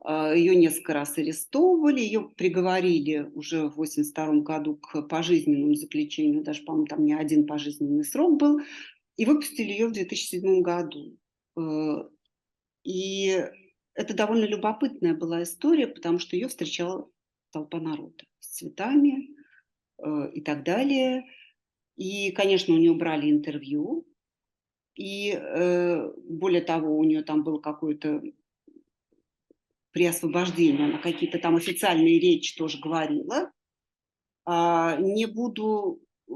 [0.00, 6.64] А, ее несколько раз арестовывали, ее приговорили уже в 1982 году к пожизненному заключению, даже,
[6.64, 8.60] по-моему, там не один пожизненный срок был,
[9.16, 11.16] и выпустили ее в 2007 году.
[11.56, 12.08] Э,
[12.82, 13.40] и
[13.94, 17.08] это довольно любопытная была история, потому что ее встречала
[17.52, 19.28] толпа народа с цветами
[19.98, 21.24] э, и так далее.
[21.96, 24.06] И, конечно, у нее брали интервью,
[24.94, 28.22] и э, более того, у нее там был какой-то
[29.92, 33.50] при освобождении, она какие-то там официальные речи тоже говорила.
[34.44, 36.32] А, не буду, э,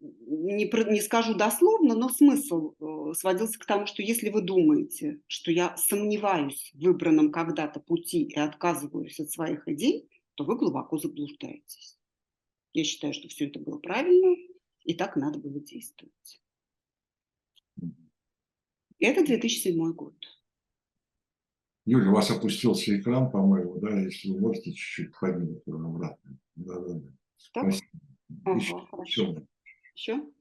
[0.00, 5.50] не, не скажу дословно, но смысл э, сводился к тому, что если вы думаете, что
[5.50, 11.98] я сомневаюсь в выбранном когда-то пути и отказываюсь от своих идей, то вы глубоко заблуждаетесь.
[12.72, 14.36] Я считаю, что все это было правильно,
[14.82, 16.42] и так надо было действовать.
[18.98, 20.14] Это 2007 год.
[21.86, 26.38] Юля, у вас опустился экран, по-моему, да, если вы можете чуть-чуть поднять его обратно.
[26.56, 27.12] Да, да, да.
[27.52, 27.74] Так?
[28.46, 29.04] Ага, еще, хорошо.
[29.04, 29.44] Еще?
[29.94, 30.32] еще?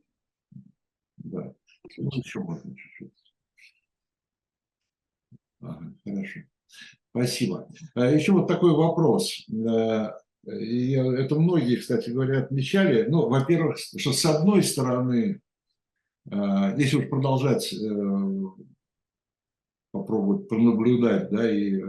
[1.17, 1.55] Да.
[1.97, 3.33] Ну, еще можно чуть-чуть.
[5.59, 6.39] Ага, хорошо.
[7.15, 7.67] Спасибо.
[7.93, 9.45] А еще вот такой вопрос.
[9.47, 10.13] Э,
[10.45, 13.05] это многие, кстати говоря, отмечали.
[13.07, 15.39] Ну, во-первых, что с одной стороны,
[16.31, 18.41] э, если уж продолжать э,
[19.91, 21.83] попробовать пронаблюдать да, и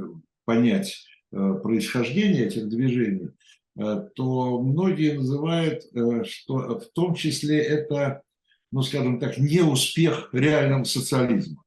[0.44, 3.30] понять э, происхождение этих движений,
[3.78, 8.22] э, то многие называют, э, что в том числе это,
[8.70, 11.64] ну скажем так, не успех реального социализма.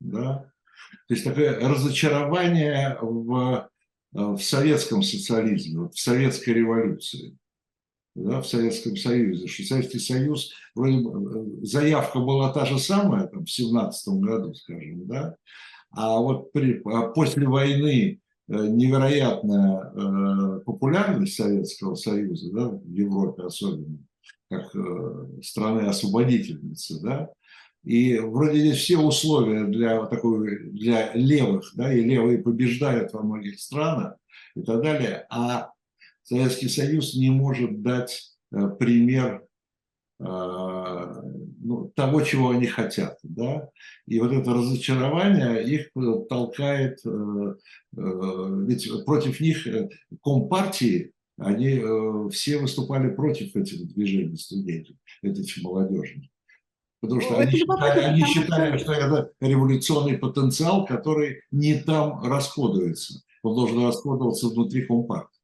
[0.00, 0.52] Да?
[1.08, 3.68] То есть такое разочарование в,
[4.12, 7.36] в советском социализме, в советской революции.
[8.14, 13.44] Да, в Советском Союзе, что Советский Союз, вроде бы, заявка была та же самая, там,
[13.44, 15.34] в 17 году, скажем, да,
[15.90, 23.44] а вот при, а после войны э, невероятная э, популярность Советского Союза, да, в Европе
[23.44, 23.98] особенно,
[24.48, 27.30] как э, страны-освободительницы, да,
[27.84, 33.60] и вроде здесь все условия для такой, для левых, да, и левые побеждают во многих
[33.60, 34.16] странах
[34.56, 35.70] и так далее, а
[36.24, 39.46] Советский Союз не может дать э, пример
[40.20, 43.18] э, ну, того, чего они хотят.
[43.22, 43.68] Да?
[44.06, 47.00] И вот это разочарование их э, толкает,
[47.92, 49.66] ведь против них
[50.22, 51.82] компартии, они
[52.30, 56.28] все выступали против этих движений студентов, этих молодежи.
[57.04, 63.22] Потому что ну, они считали, они считали, что это революционный потенциал, который не там расходуется.
[63.42, 65.34] Он должен расходоваться внутри компартии.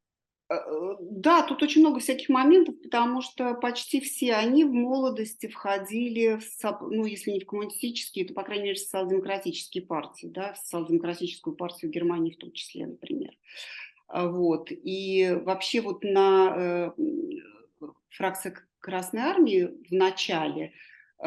[0.51, 0.57] Э,
[1.01, 6.81] да, тут очень много всяких моментов, потому что почти все они в молодости входили, в,
[6.91, 11.55] ну, если не в коммунистические, то, по крайней мере, в социал-демократические партии, да, в социал-демократическую
[11.55, 13.33] партию Германии в том числе, например.
[14.09, 14.69] А, вот.
[14.71, 16.91] И вообще вот на э,
[18.09, 20.73] фракции Красной Армии в начале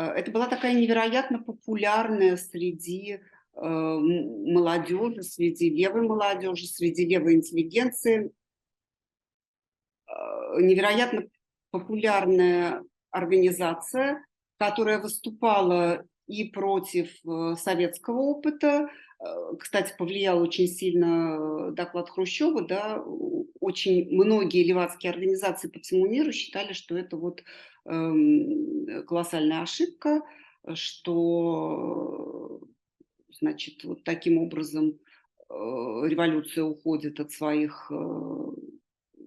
[0.02, 3.20] это была такая невероятно популярная среди
[3.56, 8.32] э, молодежи, среди левой молодежи, среди левой интеллигенции
[10.14, 11.24] Э, невероятно
[11.72, 14.26] популярная организация,
[14.58, 18.90] которая выступала и против э, советского опыта.
[19.20, 22.66] Э, кстати, повлиял очень сильно доклад Хрущева.
[22.66, 23.04] Да?
[23.60, 27.44] Очень многие левацкие организации по всему миру считали, что это вот
[27.84, 30.22] колоссальная ошибка,
[30.74, 32.62] что
[33.32, 35.00] значит, вот таким образом
[35.50, 37.92] революция уходит от своих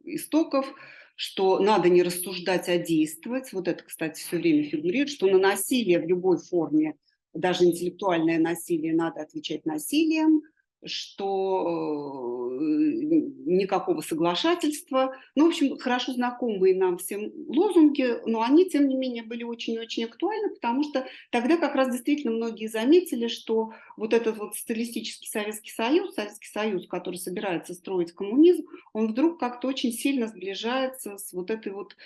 [0.04, 0.72] истоков,
[1.14, 3.52] что надо не рассуждать, а действовать.
[3.52, 6.96] Вот это, кстати, все время фигурирует, что на насилие в любой форме,
[7.32, 10.42] даже интеллектуальное насилие, надо отвечать насилием–
[10.84, 12.75] что э,
[13.06, 15.14] никакого соглашательства.
[15.34, 20.04] Ну, в общем, хорошо знакомые нам всем лозунги, но они, тем не менее, были очень-очень
[20.04, 25.70] актуальны, потому что тогда как раз действительно многие заметили, что вот этот вот социалистический Советский
[25.70, 31.50] Союз, Советский Союз, который собирается строить коммунизм, он вдруг как-то очень сильно сближается с вот
[31.50, 31.96] этой вот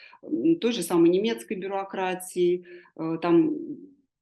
[0.61, 3.55] той же самой немецкой бюрократией, э, там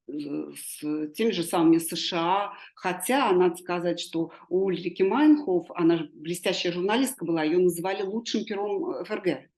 [0.08, 0.80] с
[1.12, 7.24] теми же самыми США, хотя надо сказать, что у Ульрики Майнхоф, она же блестящая журналистка
[7.24, 9.50] была, ее называли лучшим пером э, ФРГ.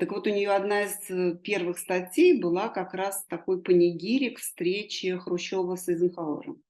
[0.00, 5.16] Так вот, у нее одна из э, первых статей была как раз такой панигирик встречи
[5.16, 6.62] Хрущева с Эйзенхауэром.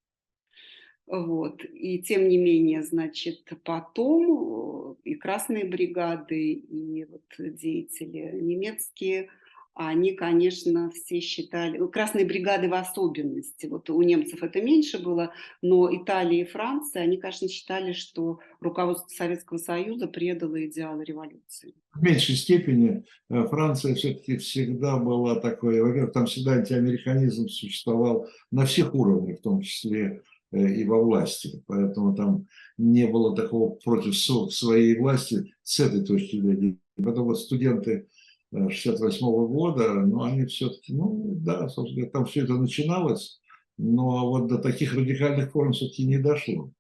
[1.07, 1.65] Вот.
[1.65, 9.31] И тем не менее, значит, потом и красные бригады, и вот деятели немецкие,
[9.77, 15.33] они, конечно, все считали, ну, красные бригады в особенности, вот у немцев это меньше было,
[15.61, 21.75] но Италия и Франция, они, конечно, считали, что руководство Советского Союза предало идеалы революции.
[21.95, 28.65] В меньшей степени э, Франция все-таки всегда была такой, во-первых, там всегда антиамериканизм существовал на
[28.65, 30.23] всех уровнях, в том числе
[30.53, 32.47] э, и во власти, поэтому там
[32.79, 36.79] не было такого против своей власти с этой точки зрения.
[36.97, 38.09] Потом вот студенты
[38.69, 43.41] 68 -го года, но они все-таки, ну да, собственно, там все это начиналось,
[43.79, 46.71] но вот до таких радикальных форм все-таки не дошло.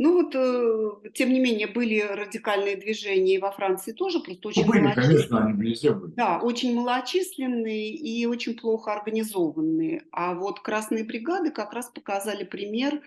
[0.00, 4.64] Ну вот, э, тем не менее, были радикальные движения и во Франции тоже, просто очень
[4.64, 6.12] ну, были, конечно, они везде были.
[6.12, 10.04] Да, очень малочисленные и очень плохо организованные.
[10.12, 13.00] А вот красные бригады как раз показали пример э,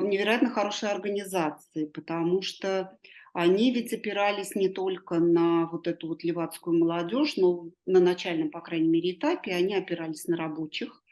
[0.00, 2.96] невероятно хорошей организации, потому что
[3.36, 8.62] они ведь опирались не только на вот эту вот левацкую молодежь, но на начальном, по
[8.62, 11.04] крайней мере, этапе они опирались на рабочих.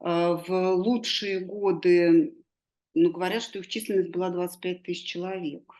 [0.00, 2.34] Э, в лучшие годы,
[2.94, 5.70] ну, говорят, что их численность была 25 тысяч человек.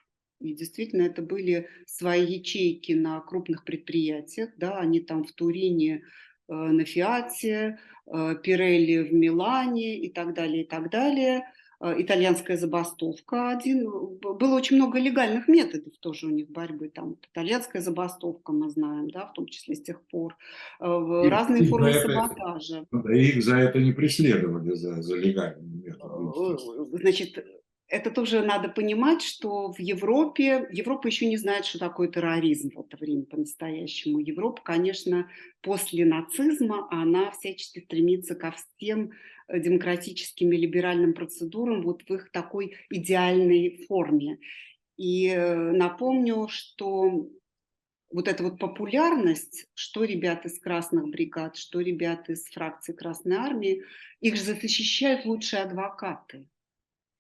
[0.41, 6.03] И действительно, это были свои ячейки на крупных предприятиях, да, они там в Турине,
[6.49, 11.51] э, на Фиате, э, Пирелли в Милане и так далее, и так далее–
[11.81, 13.89] итальянская забастовка один.
[14.20, 16.89] Было очень много легальных методов тоже у них борьбы.
[16.89, 20.37] Там итальянская забастовка, мы знаем, да, в том числе с тех пор.
[20.81, 22.87] Э, и, Разные и формы саботажа.
[22.91, 26.57] Да, их за это не преследовали, за, за легальные методы.
[26.93, 27.45] Э, значит,
[27.89, 32.81] это тоже надо понимать, что в Европе, Европа еще не знает, что такое терроризм в
[32.81, 34.18] это время по-настоящему.
[34.18, 35.31] Европа, конечно,
[35.62, 39.14] после нацизма, она всячески стремится ко всем э,
[39.53, 44.38] демократическим и либеральным процедурам вот в их такой идеальной форме.
[44.96, 47.28] И э, напомню, что
[48.11, 53.84] вот эта вот популярность, что ребят из красных бригад, что ребят из фракции Красной Армии,
[54.20, 56.46] их же защищают лучшие адвокаты.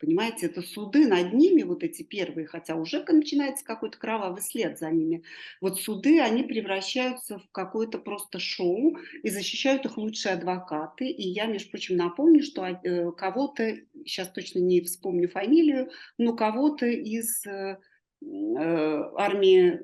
[0.00, 4.90] Понимаете, это суды над ними, вот эти первые, хотя уже начинается какой-то кровавый след за
[4.90, 5.24] ними.
[5.60, 11.08] Вот суды, они превращаются в какое-то просто шоу, и защищают их лучшие адвокаты.
[11.08, 16.86] И я, между прочим, напомню, что э, кого-то, сейчас точно не вспомню фамилию, но кого-то
[16.86, 17.78] из э,
[18.22, 19.80] э, армии,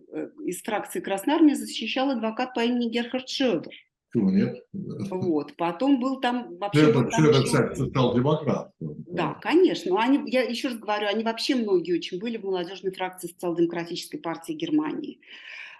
[0.46, 3.74] из фракции Красной Армии защищал адвокат по имени Герхард Шёдер.
[4.14, 4.64] Почему нет?
[5.10, 5.56] Вот.
[5.56, 6.92] Потом был там вообще...
[6.92, 8.70] Был там это, кстати, стал демократ.
[8.80, 10.00] Да, конечно.
[10.00, 14.52] Они, я еще раз говорю, они вообще многие очень были в молодежной фракции социал-демократической партии
[14.52, 15.20] Германии.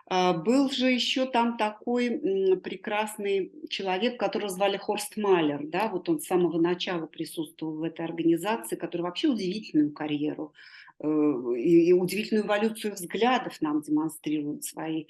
[0.07, 6.21] А, был же еще там такой прекрасный человек, которого звали Хорст Малер, да, вот он
[6.21, 10.53] с самого начала присутствовал в этой организации, который вообще удивительную карьеру
[11.01, 15.07] э, и, и удивительную эволюцию взглядов нам демонстрирует свои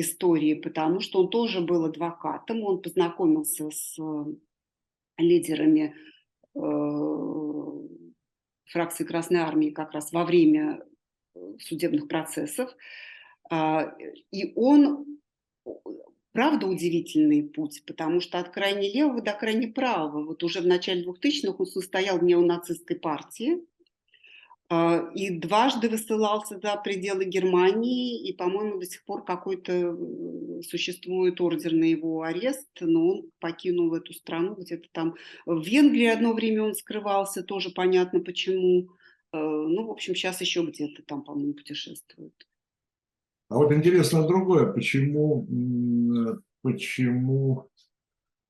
[0.00, 4.24] истории, потому что он тоже был адвокатом, он познакомился с э,
[5.18, 5.94] лидерами
[6.54, 6.58] э,
[8.66, 10.82] фракции Красной Армии как раз во время
[11.34, 12.74] э, судебных процессов.
[13.50, 13.92] Э,
[14.30, 15.20] и он,
[16.32, 21.04] правда, удивительный путь, потому что от крайне левого до крайне правого, вот уже в начале
[21.04, 23.77] 2000-х он состоял в неонацистской партии, а,
[24.70, 29.96] и дважды высылался за пределы Германии, и, по-моему, до сих пор какой-то
[30.62, 35.14] существует ордер на его арест, но он покинул эту страну где-то там.
[35.46, 38.90] В Венгрии одно время он скрывался, тоже понятно почему.
[39.32, 42.34] А, ну, в общем, сейчас еще где-то там, по-моему, путешествует.
[43.48, 45.46] А вот интересно другое, почему,
[46.60, 47.70] почему,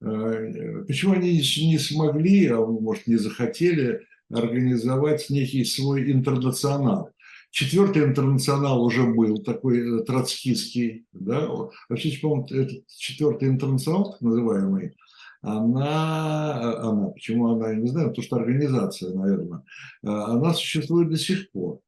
[0.01, 7.11] э, почему они не смогли, а может не захотели организовать некий свой интернационал.
[7.51, 11.49] Четвертый интернационал уже был такой э, троцкистский, да,
[11.89, 14.97] вообще, по-моему, этот четвертый интернационал, так называемый,
[15.41, 19.63] она, она, почему она, я не знаю, потому что организация, наверное, э,
[20.09, 21.81] она существует до сих пор.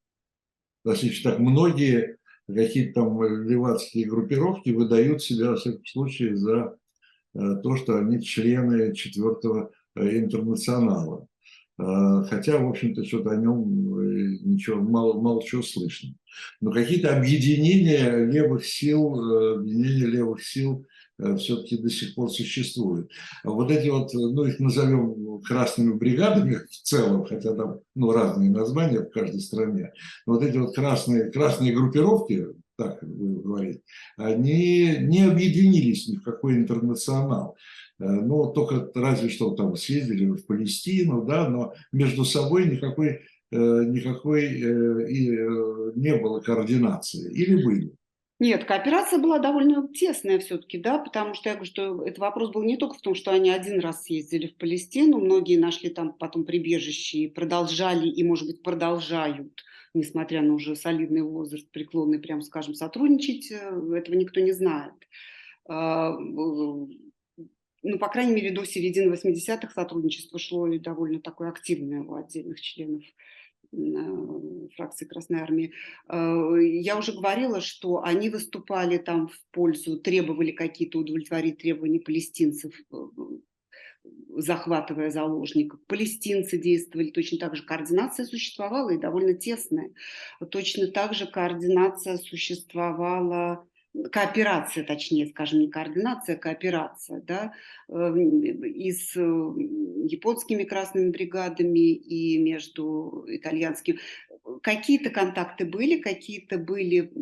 [0.82, 2.16] То есть, так многие
[2.47, 6.76] какие-то там левацкие группировки выдают себя, в всяком случае, за
[7.34, 11.26] э, то, что они члены четвертого интернационала.
[11.81, 16.14] А, хотя, в общем-то, что-то о нем э, ничего, мало, мало чего слышно.
[16.61, 20.85] Но какие-то объединения левых сил, э, объединения левых сил
[21.18, 23.11] э, все-таки до сих пор существуют.
[23.45, 28.51] А вот эти вот, ну, их назовем красными бригадами в целом, хотя там ну, разные
[28.51, 29.93] названия в каждой стране.
[30.26, 33.81] Но вот эти вот красные, красные группировки, так вы говорите,
[34.18, 37.57] они не объединились ни в какой интернационал.
[38.01, 43.20] Э, ну, только разве что там съездили в Палестину, да, но между собой никакой
[43.53, 44.44] никакой
[45.12, 45.28] и
[45.96, 47.32] не было координации.
[47.32, 47.92] Или были?
[48.40, 52.62] Нет, кооперация была довольно тесная все-таки, да, потому что я говорю, что этот вопрос был
[52.62, 56.46] не только в том, что они один раз съездили в Палестину, многие нашли там потом
[56.46, 62.72] прибежище и продолжали, и, может быть, продолжают, несмотря на уже солидный возраст, преклонный, прям скажем,
[62.72, 63.57] сотрудничать, э,
[63.94, 64.94] этого никто не знает.
[67.83, 72.61] Ну, по крайней мере, до середины 80-х сотрудничество шло и довольно такое активное у отдельных
[72.61, 73.03] членов
[74.76, 75.72] фракции Красной Армии.
[76.09, 82.74] Э, я уже говорила, что они выступали там в пользу, требовали какие-то удовлетворить требования палестинцев,
[82.93, 82.97] э,
[84.37, 85.81] захватывая заложников.
[85.87, 87.64] Палестинцы действовали точно так же.
[87.64, 89.93] Координация существовала и довольно тесная.
[90.51, 93.66] Точно так же координация существовала
[94.12, 97.53] кооперация, точнее, скажем, не координация, а кооперация, да,
[97.88, 103.99] эм, и с японскими красными бригадами, и между итальянскими.
[104.62, 107.12] Какие-то контакты были, какие-то были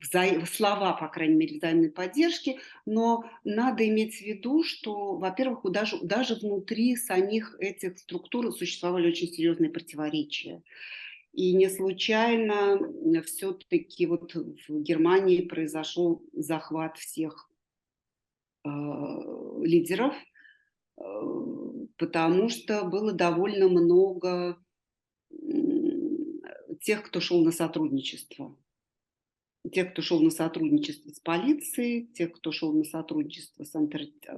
[0.00, 0.44] вза...
[0.46, 6.34] слова, по крайней мере, взаимной поддержки, но надо иметь в виду, что, во-первых, даже, даже
[6.34, 10.62] внутри самих этих структур существовали очень серьезные противоречия.
[11.32, 12.78] И не случайно
[13.22, 17.50] все-таки вот в Германии произошел захват всех
[18.64, 18.68] э,
[19.62, 20.14] лидеров,
[20.98, 21.02] э,
[21.96, 24.58] потому что было довольно много
[26.82, 28.54] тех, кто шел на сотрудничество.
[29.70, 34.02] Тех, кто шел на сотрудничество с полицией, тех, кто шел на сотрудничество с антер...
[34.26, 34.36] Э,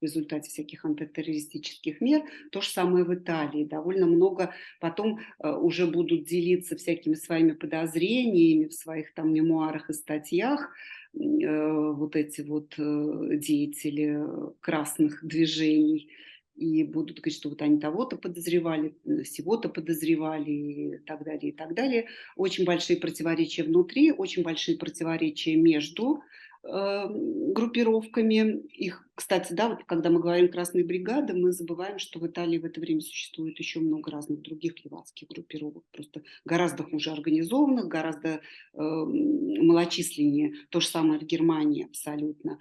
[0.00, 2.22] в результате всяких антитеррористических мер.
[2.52, 3.64] То же самое в Италии.
[3.64, 9.94] Довольно много потом э, уже будут делиться всякими своими подозрениями в своих там мемуарах и
[9.94, 10.72] статьях
[11.14, 14.22] э, вот эти вот деятели
[14.60, 16.10] красных движений
[16.58, 18.94] и будут говорить, что вот они того-то подозревали,
[19.24, 22.08] всего-то подозревали и так далее, и так далее.
[22.36, 26.22] Очень большие противоречия внутри, очень большие противоречия между
[26.68, 28.60] группировками.
[28.74, 32.64] Их, кстати, да, вот когда мы говорим «красные бригады», мы забываем, что в Италии в
[32.64, 38.38] это время существует еще много разных других левацких группировок, просто гораздо хуже организованных, гораздо э,
[38.74, 40.54] малочисленнее.
[40.68, 42.58] То же самое в Германии абсолютно.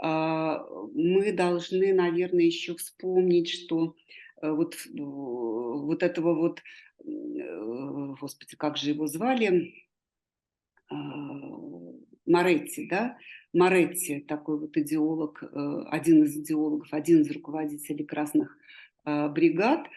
[0.00, 0.58] Э,
[0.94, 3.96] мы должны, наверное, еще вспомнить, что
[4.40, 6.62] э, вот, вот этого вот,
[7.04, 9.74] э, господи, как же его звали,
[10.90, 10.94] э,
[12.28, 13.16] Моретти, да,
[13.52, 18.58] Моретти, такой вот идеолог, э, один из идеологов, один из руководителей красных
[19.04, 19.88] э, бригад,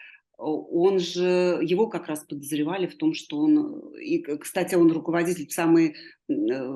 [0.42, 5.52] он же, его как раз подозревали в том, что он, и, кстати, он руководитель в
[5.52, 5.94] самый,
[6.28, 6.66] э,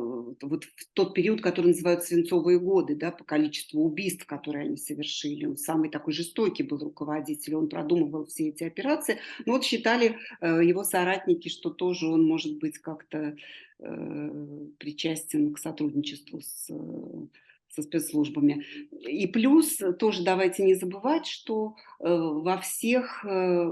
[0.43, 5.47] вот в тот период, который называют свинцовые годы, да, по количеству убийств, которые они совершили.
[5.47, 9.19] Он самый такой жестокий был руководитель, он продумывал все эти операции.
[9.45, 13.37] Но вот считали его соратники, что тоже он может быть как-то
[14.79, 16.71] причастен к сотрудничеству с
[17.69, 18.65] со спецслужбами.
[19.07, 23.71] И плюс тоже давайте не забывать, что э, во всех, э,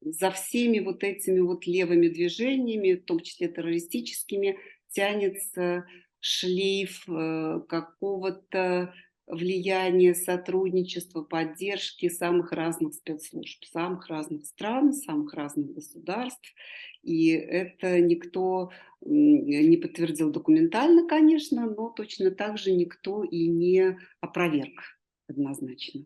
[0.00, 4.58] за всеми вот этими вот левыми движениями, в том числе террористическими,
[4.90, 5.84] тянется
[6.20, 8.94] шлейф э, какого-то
[9.30, 16.54] влияния, сотрудничества, поддержки самых разных спецслужб, самых разных стран, самых разных государств.
[17.02, 18.70] И это никто
[19.00, 26.04] не подтвердил документально, конечно, но точно так же никто и не опроверг однозначно.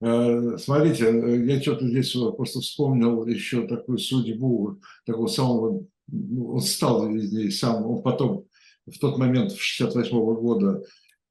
[0.00, 6.60] Э, смотрите, э, я что-то здесь просто вспомнил еще такую судьбу такого самого, ну, он
[6.60, 8.46] стал здесь сам, он потом
[8.86, 10.84] в тот момент, в 68 -го года,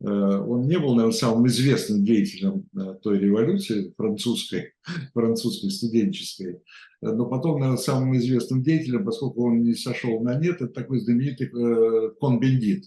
[0.10, 4.74] он не был, наверное, самым известным деятелем э, той революции французской,
[5.14, 6.62] французской студенческой,
[7.02, 11.48] но потом, наверное, самым известным деятелем, поскольку он не сошел на нет, это такой знаменитый
[11.48, 12.86] э, Кон-Бендит.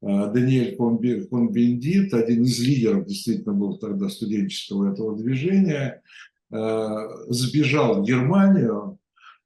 [0.00, 6.02] Даниэль Кон-Бендит, один из лидеров действительно был тогда студенческого этого движения,
[6.50, 8.98] сбежал в Германию,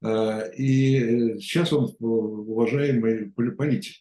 [0.04, 3.94] и сейчас он уважаемый политик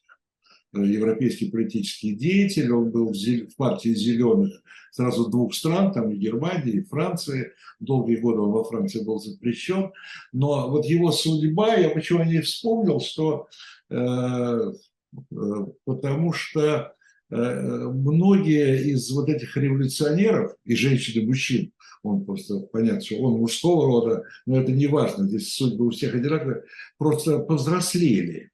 [0.74, 4.61] европейский политический деятель, он был в партии зеленых
[4.91, 9.91] сразу двух стран, там и Германии, и Франции, долгие годы он во Франции был запрещен,
[10.34, 13.47] но вот его судьба, я почему не вспомнил, что
[13.89, 16.93] э, э, потому что
[17.30, 23.39] э, многие из вот этих революционеров, и женщин, и мужчин, он просто, понятно, что он
[23.39, 26.63] мужского рода, но это не важно, здесь судьбы у всех одинаковые,
[26.97, 28.51] просто повзрослели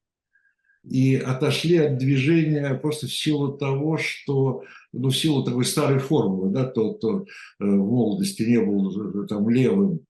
[0.90, 4.64] и отошли от движения просто в силу того, что,
[4.94, 7.26] ну, в силу такой старой формулы, да, тот, кто э,
[7.60, 10.02] в молодости не был э, там левым,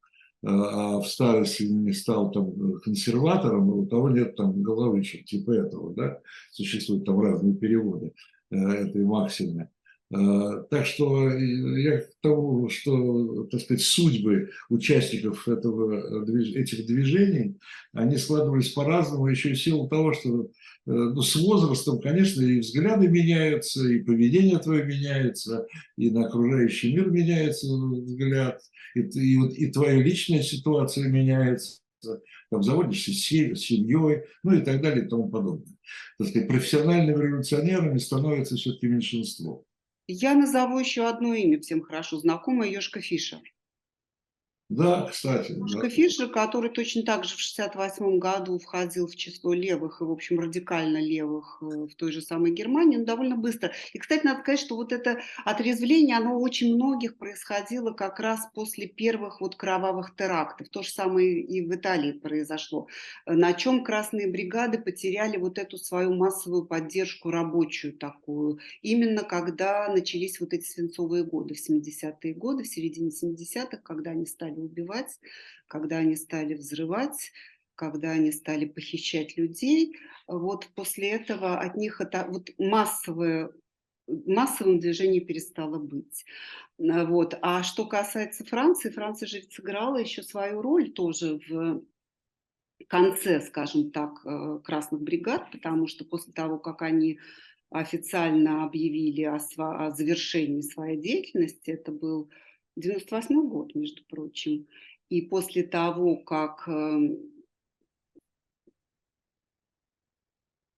[0.48, 6.20] а в старости не стал там консерватором, у того нет там головы, типа этого, да,
[6.52, 8.14] существуют там разные переводы
[8.52, 9.70] этой максимы.
[10.16, 16.24] А, так что я к тому, что, так сказать, судьбы участников этого,
[16.58, 17.58] этих движений,
[17.92, 20.48] они складывались по-разному, еще и в силу того, что э,
[20.86, 25.66] ну, с возрастом, конечно, и взгляды меняются, и поведение твое меняется,
[25.98, 28.62] и на окружающий мир меняется взгляд,
[28.96, 31.82] и, и, и твоя личная ситуация меняется,
[32.50, 35.76] там заводишься с семьей, ну и так далее и тому подобное.
[36.20, 39.66] Так сказать, профессиональными революционерами становится все-таки меньшинство.
[40.08, 43.40] Я назову еще одно имя всем хорошо знакомое– Ёшка Фишер.
[44.70, 45.54] Да, кстати.
[45.54, 45.90] Пушка да.
[45.90, 50.40] Фишер, который точно так же в 1968 году входил в число левых и, в общем,
[50.40, 53.74] радикально левых э, в той же самой Германии, но довольно быстро.
[53.94, 58.88] И, кстати, надо сказать, что вот это отрезвление, оно очень многих происходило как раз после
[58.88, 60.70] первых вот кровавых терактов.
[60.70, 62.88] То же самое и в Италии произошло.
[63.28, 68.58] На чем красные бригады потеряли вот эту свою массовую поддержку рабочую такую.
[68.82, 74.26] Именно когда начались вот эти свинцовые годы, в 70-е годы, в середине 70-х, когда они
[74.26, 75.20] стали стали убивать,
[75.68, 77.32] когда они стали взрывать,
[77.76, 79.96] когда они стали похищать людей,
[80.28, 83.52] вот после этого от них это вот массовое
[84.08, 86.26] массовым движением перестало быть.
[86.78, 87.40] Вот.
[87.42, 91.82] А что касается Франции, Франция же сыграла еще свою роль тоже в
[92.88, 97.18] конце, скажем так, э, красных бригад, потому что после того, как они
[97.72, 102.30] официально объявили о, о завершении своей деятельности, это был
[102.76, 104.68] 98 год, между прочим.
[105.10, 107.18] И после того, как эм,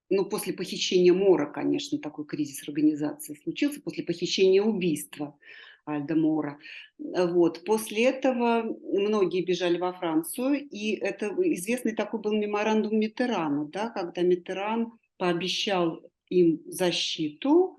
[0.10, 5.38] ну, после похищения Мора, конечно, такой кризис организации случился, после похищения убийства
[5.86, 6.60] Альда Мора.
[6.98, 7.64] Вот.
[7.66, 14.22] После этого многие бежали во Францию, и это известный такой был меморандум Митерана, да, когда
[14.22, 17.77] Митеран пообещал им защиту,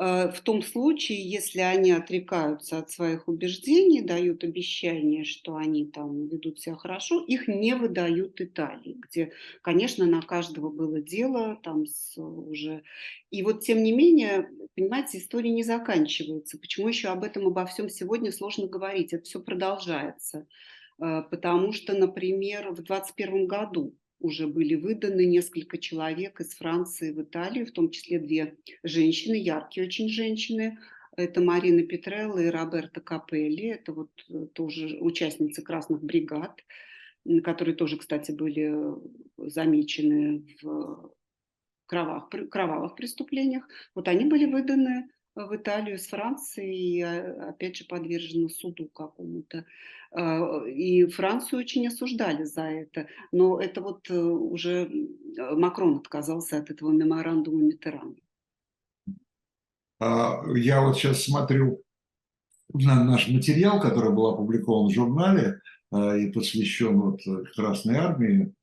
[0.00, 6.58] в том случае, если они отрекаются от своих убеждений, дают обещание, что они там ведут
[6.58, 12.82] себя хорошо, их не выдают Италии, где, конечно, на каждого было дело там с уже.
[13.30, 16.58] И вот тем не менее, понимаете, история не заканчивается.
[16.58, 19.12] Почему еще об этом обо всем сегодня сложно говорить?
[19.12, 20.46] Это все продолжается.
[20.98, 27.22] Э, потому что, например, в 2021 году уже были выданы несколько человек из Франции в
[27.22, 30.78] Италию, в том числе две женщины, яркие очень женщины.
[31.16, 33.68] Это Марина Петрелла и Роберта Капелли.
[33.68, 36.62] Это вот э, тоже участницы красных бригад,
[37.42, 38.74] которые тоже, кстати, были
[39.36, 41.12] замечены в
[41.86, 43.68] кровавых, кровавых преступлениях.
[43.94, 49.64] Вот они были выданы в Италию из Франции и, а, опять же, подвержены суду какому-то.
[50.12, 53.06] А, и Францию очень осуждали за это.
[53.32, 54.90] Но это вот э, уже
[55.36, 58.16] Макрон отказался от этого меморандума Митерана.
[60.00, 61.82] А, я вот сейчас смотрю
[62.72, 65.60] на наш материал, который был опубликован в журнале
[65.92, 67.20] и посвящен вот
[67.56, 68.54] Красной Армии,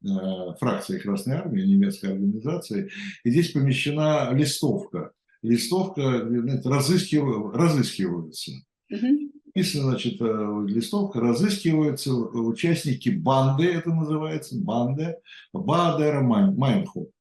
[0.62, 2.90] фракции Красной Армии, немецкой организации.
[3.26, 5.12] И здесь помещена листовка
[5.42, 7.54] листовка знаете, разыскив...
[7.54, 8.52] разыскиваются.
[8.92, 9.32] Угу.
[9.48, 15.16] Написано, значит, э, листовка, разыскиваются участники банды, это называется, банды,
[15.52, 17.12] Бадера Майнху.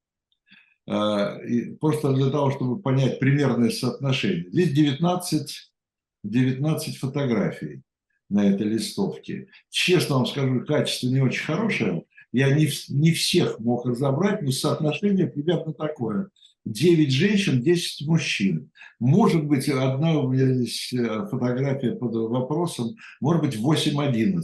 [0.87, 1.39] Э,
[1.79, 4.49] просто для того, чтобы понять примерное соотношение.
[4.51, 5.71] Здесь 19,
[6.23, 7.81] 19 фотографий
[8.29, 9.47] на этой листовке.
[9.69, 12.03] Честно вам скажу, качество не очень хорошее.
[12.31, 16.29] Я не, не всех мог разобрать, но соотношение примерно такое.
[16.71, 18.71] 9 женщин, 10 мужчин.
[18.99, 24.41] Может быть, одна у меня здесь э, фотография под вопросом, может быть, 8-11.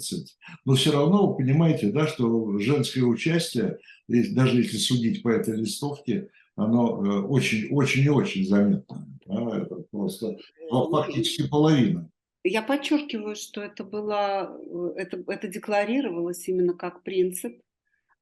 [0.65, 6.29] Но все равно вы понимаете, да, что женское участие, даже если судить по этой листовке,
[6.55, 9.07] оно очень-очень э, и очень заметно.
[9.25, 10.37] Да, это просто
[10.69, 12.09] фактически половина.
[12.43, 14.55] Я подчеркиваю, что это было,
[14.95, 17.57] э, это, это декларировалось именно как принцип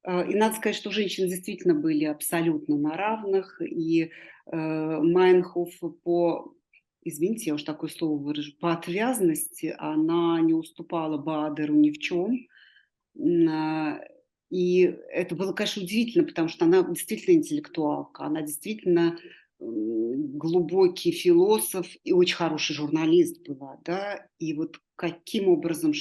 [0.04, 4.10] и надо сказать, что женщины действительно были абсолютно на равных, и э,
[4.50, 5.70] Майнхоф
[6.02, 6.54] по,
[7.04, 12.48] извините, я уж такое слово выражу, по отвязности она не уступала Бадеру ни в чем.
[13.48, 14.00] А,
[14.50, 19.18] и это было, конечно, удивительно, потому что она действительно интеллектуалка, она действительно
[19.58, 25.92] глубокий философ и очень хороший журналист была, да, и вот каким образом,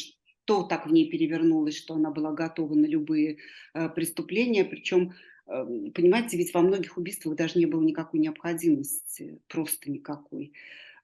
[0.52, 3.38] что так в ней перевернулось, что она была готова на любые
[3.74, 5.14] э, преступления, причем
[5.52, 10.54] Эм, понимаете, ведь во многих убийствах даже не было никакой необходимости, просто никакой.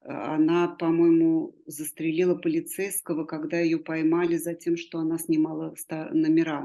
[0.02, 5.76] Э, она, по-моему, застрелила полицейского, когда ее поймали за тем, что она снимала
[6.12, 6.62] номера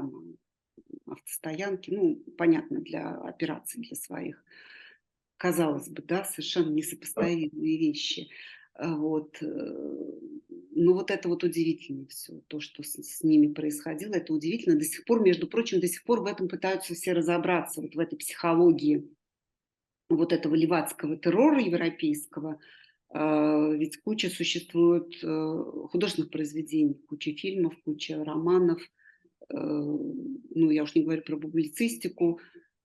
[1.05, 1.93] на автостоянке.
[1.93, 4.43] Ну, понятно, для операций для своих.
[5.35, 8.29] Казалось бы, да, совершенно несопоставимые вещи.
[8.75, 9.41] А, вот.
[10.75, 14.77] Ну, вот это вот удивительно все, то, что с, с ними происходило, это удивительно.
[14.77, 17.99] До сих пор, между прочим, до сих пор в этом пытаются все разобраться, вот в
[17.99, 19.09] этой психологии
[20.09, 22.59] вот этого левацкого террора европейского.
[23.09, 28.81] А, ведь куча существует э, художественных произведений, куча фильмов, куча романов.
[29.49, 32.39] Э, ну, я уж не говорю про публицистику,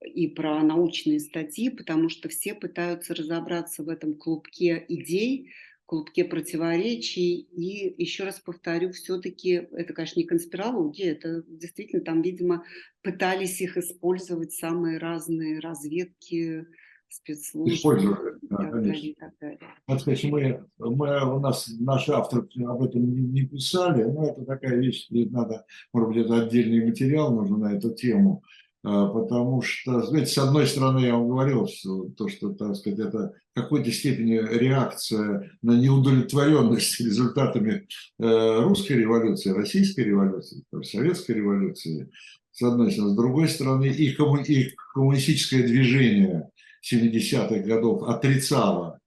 [0.05, 5.51] и про научные статьи, потому что все пытаются разобраться в этом клубке идей,
[5.89, 7.49] клубке противоречий.
[7.53, 12.63] И еще раз повторю, все-таки это, конечно, не конспирология, это действительно там, видимо,
[13.03, 16.67] пытались их использовать самые разные разведки,
[17.09, 17.75] спецслужбы.
[17.75, 19.15] Использовали, да, так конечно.
[19.19, 19.61] так далее.
[19.87, 24.45] Вот, кстати, мы, мы, у нас наши авторы об этом не, не писали, но это
[24.45, 25.65] такая вещь, надо,
[25.95, 28.43] может быть, это отдельный материал нужно на эту тему.
[28.85, 33.01] А, потому что, знаете, с одной стороны, я вам говорил, что, то, что, так сказать,
[33.01, 37.89] это в какой-то степени реакция на неудовлетворенность результатами
[38.21, 42.09] э, русской революции, российской революции, советской революции,
[42.53, 43.13] с одной стороны.
[43.13, 46.51] С другой стороны, и, комму, и коммунистическое движение
[46.89, 49.01] 70-х годов отрицало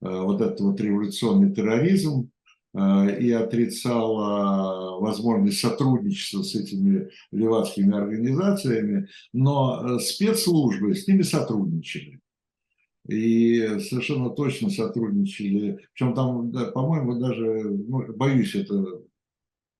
[0.00, 2.30] э, вот этот вот революционный терроризм,
[2.74, 12.20] и отрицала возможность сотрудничества с этими левацкими организациями, но э, спецслужбы с ними сотрудничали.
[13.08, 15.78] И совершенно точно сотрудничали.
[15.94, 19.02] Причем там, да, по-моему, даже, ну, боюсь это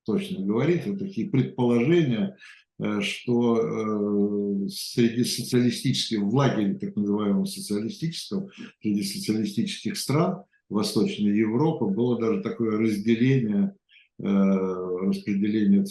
[0.05, 2.35] точно говорить, это такие предположения,
[2.79, 8.49] э, что среди социалистических, в лагере так называемого социалистического,
[8.81, 13.75] среди социалистических стран Восточной Европы было даже такое разделение,
[14.19, 15.85] э, распределение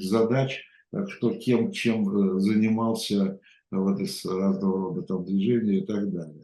[0.00, 3.38] задач, кто кем чем э, занимался
[3.70, 6.43] в этой разного рода там движения и так далее.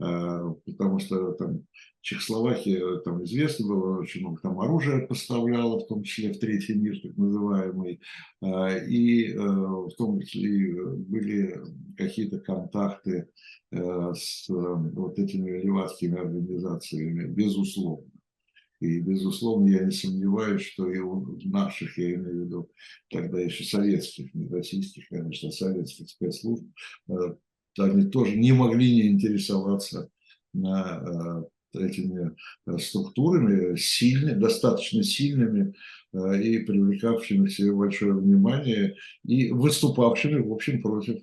[0.00, 1.66] Э, потому что там
[2.00, 6.98] Чехословакия, там известно было, очень много там оружия поставляла, в том числе в третий мир,
[7.02, 8.00] так называемый,
[8.40, 11.60] и в том числе были
[11.96, 13.28] какие-то контакты
[13.70, 18.10] Э, с э, вот этими левацкими организациями, безусловно.
[18.80, 22.70] И, безусловно, я не сомневаюсь, что и у наших, я имею в виду,
[23.10, 26.64] тогда еще советских, не российских, конечно, советских спецслужб,
[27.08, 27.12] э,
[27.84, 30.10] они тоже не могли не интересоваться
[30.52, 32.34] на этими
[32.78, 35.74] структурами, сильными, достаточно сильными
[36.12, 41.20] и привлекавшими к себе большое внимание и выступавшими, в общем, против,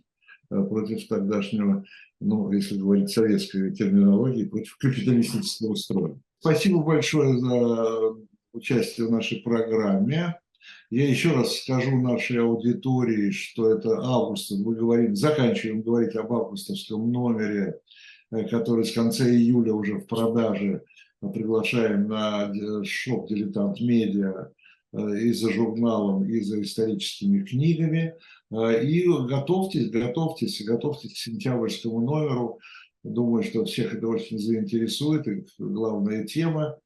[0.49, 1.83] против тогдашнего
[2.19, 6.19] ну, если говорить советской терминологией, против капиталистического строя.
[6.39, 8.15] Спасибо большое за
[8.53, 10.39] участие в нашей программе.
[10.89, 17.11] Я еще раз скажу нашей аудитории, что это август, мы говорим, заканчиваем говорить об августовском
[17.11, 17.79] номере,
[18.31, 20.83] э, который с конца июля уже в продаже.
[21.33, 24.51] Приглашаем на э, шоп «Дилетант Медиа»
[24.93, 28.15] э, и за журналом, и за историческими книгами.
[28.51, 32.59] И готовьтесь, готовьтесь, готовьтесь к сентябрьскому номеру.
[33.03, 35.27] Думаю, что всех это очень заинтересует.
[35.27, 36.77] И главная тема,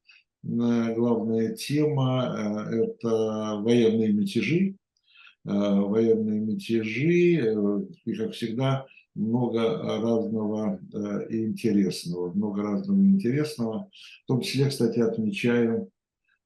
[0.43, 4.75] главная тема э,– это военные мятежи.
[5.45, 7.55] Военные мятежи,
[8.05, 8.85] и, как всегда,
[9.15, 9.61] много
[10.01, 10.79] разного
[11.29, 12.31] и интересного.
[12.33, 13.89] Много разного интересного.
[14.25, 15.87] В том числе, кстати, отмечаем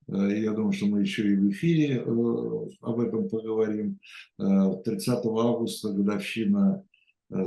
[0.08, 4.00] Э, я думаю, что мы еще и в эфире э, об этом поговорим.
[4.38, 6.84] 30 э, августа годовщина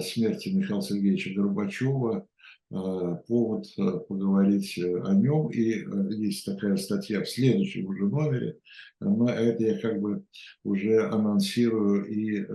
[0.01, 2.27] смерти Михаила Сергеевича Горбачева.
[2.69, 3.67] Повод
[4.09, 5.49] поговорить о нем.
[5.51, 5.85] И
[6.17, 8.59] есть такая статья в следующем уже номере.
[9.01, 10.25] Но это я как бы
[10.65, 12.47] уже анонсирую и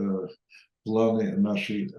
[0.83, 1.93] планы нашей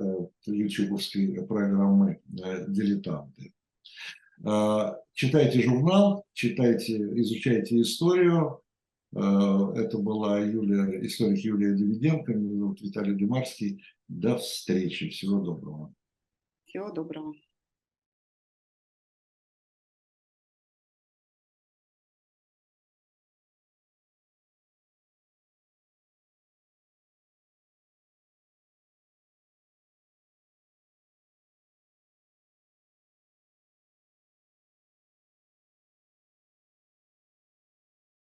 [0.45, 3.53] ютубовской программы «Дилетанты».
[5.13, 8.61] Читайте журнал, читайте, изучайте историю.
[9.13, 13.83] Это была Юлия, историк Юлия Давиденко, меня зовут Виталий Демарский.
[14.09, 15.95] До встречи, всего доброго.
[16.65, 17.35] Всего доброго.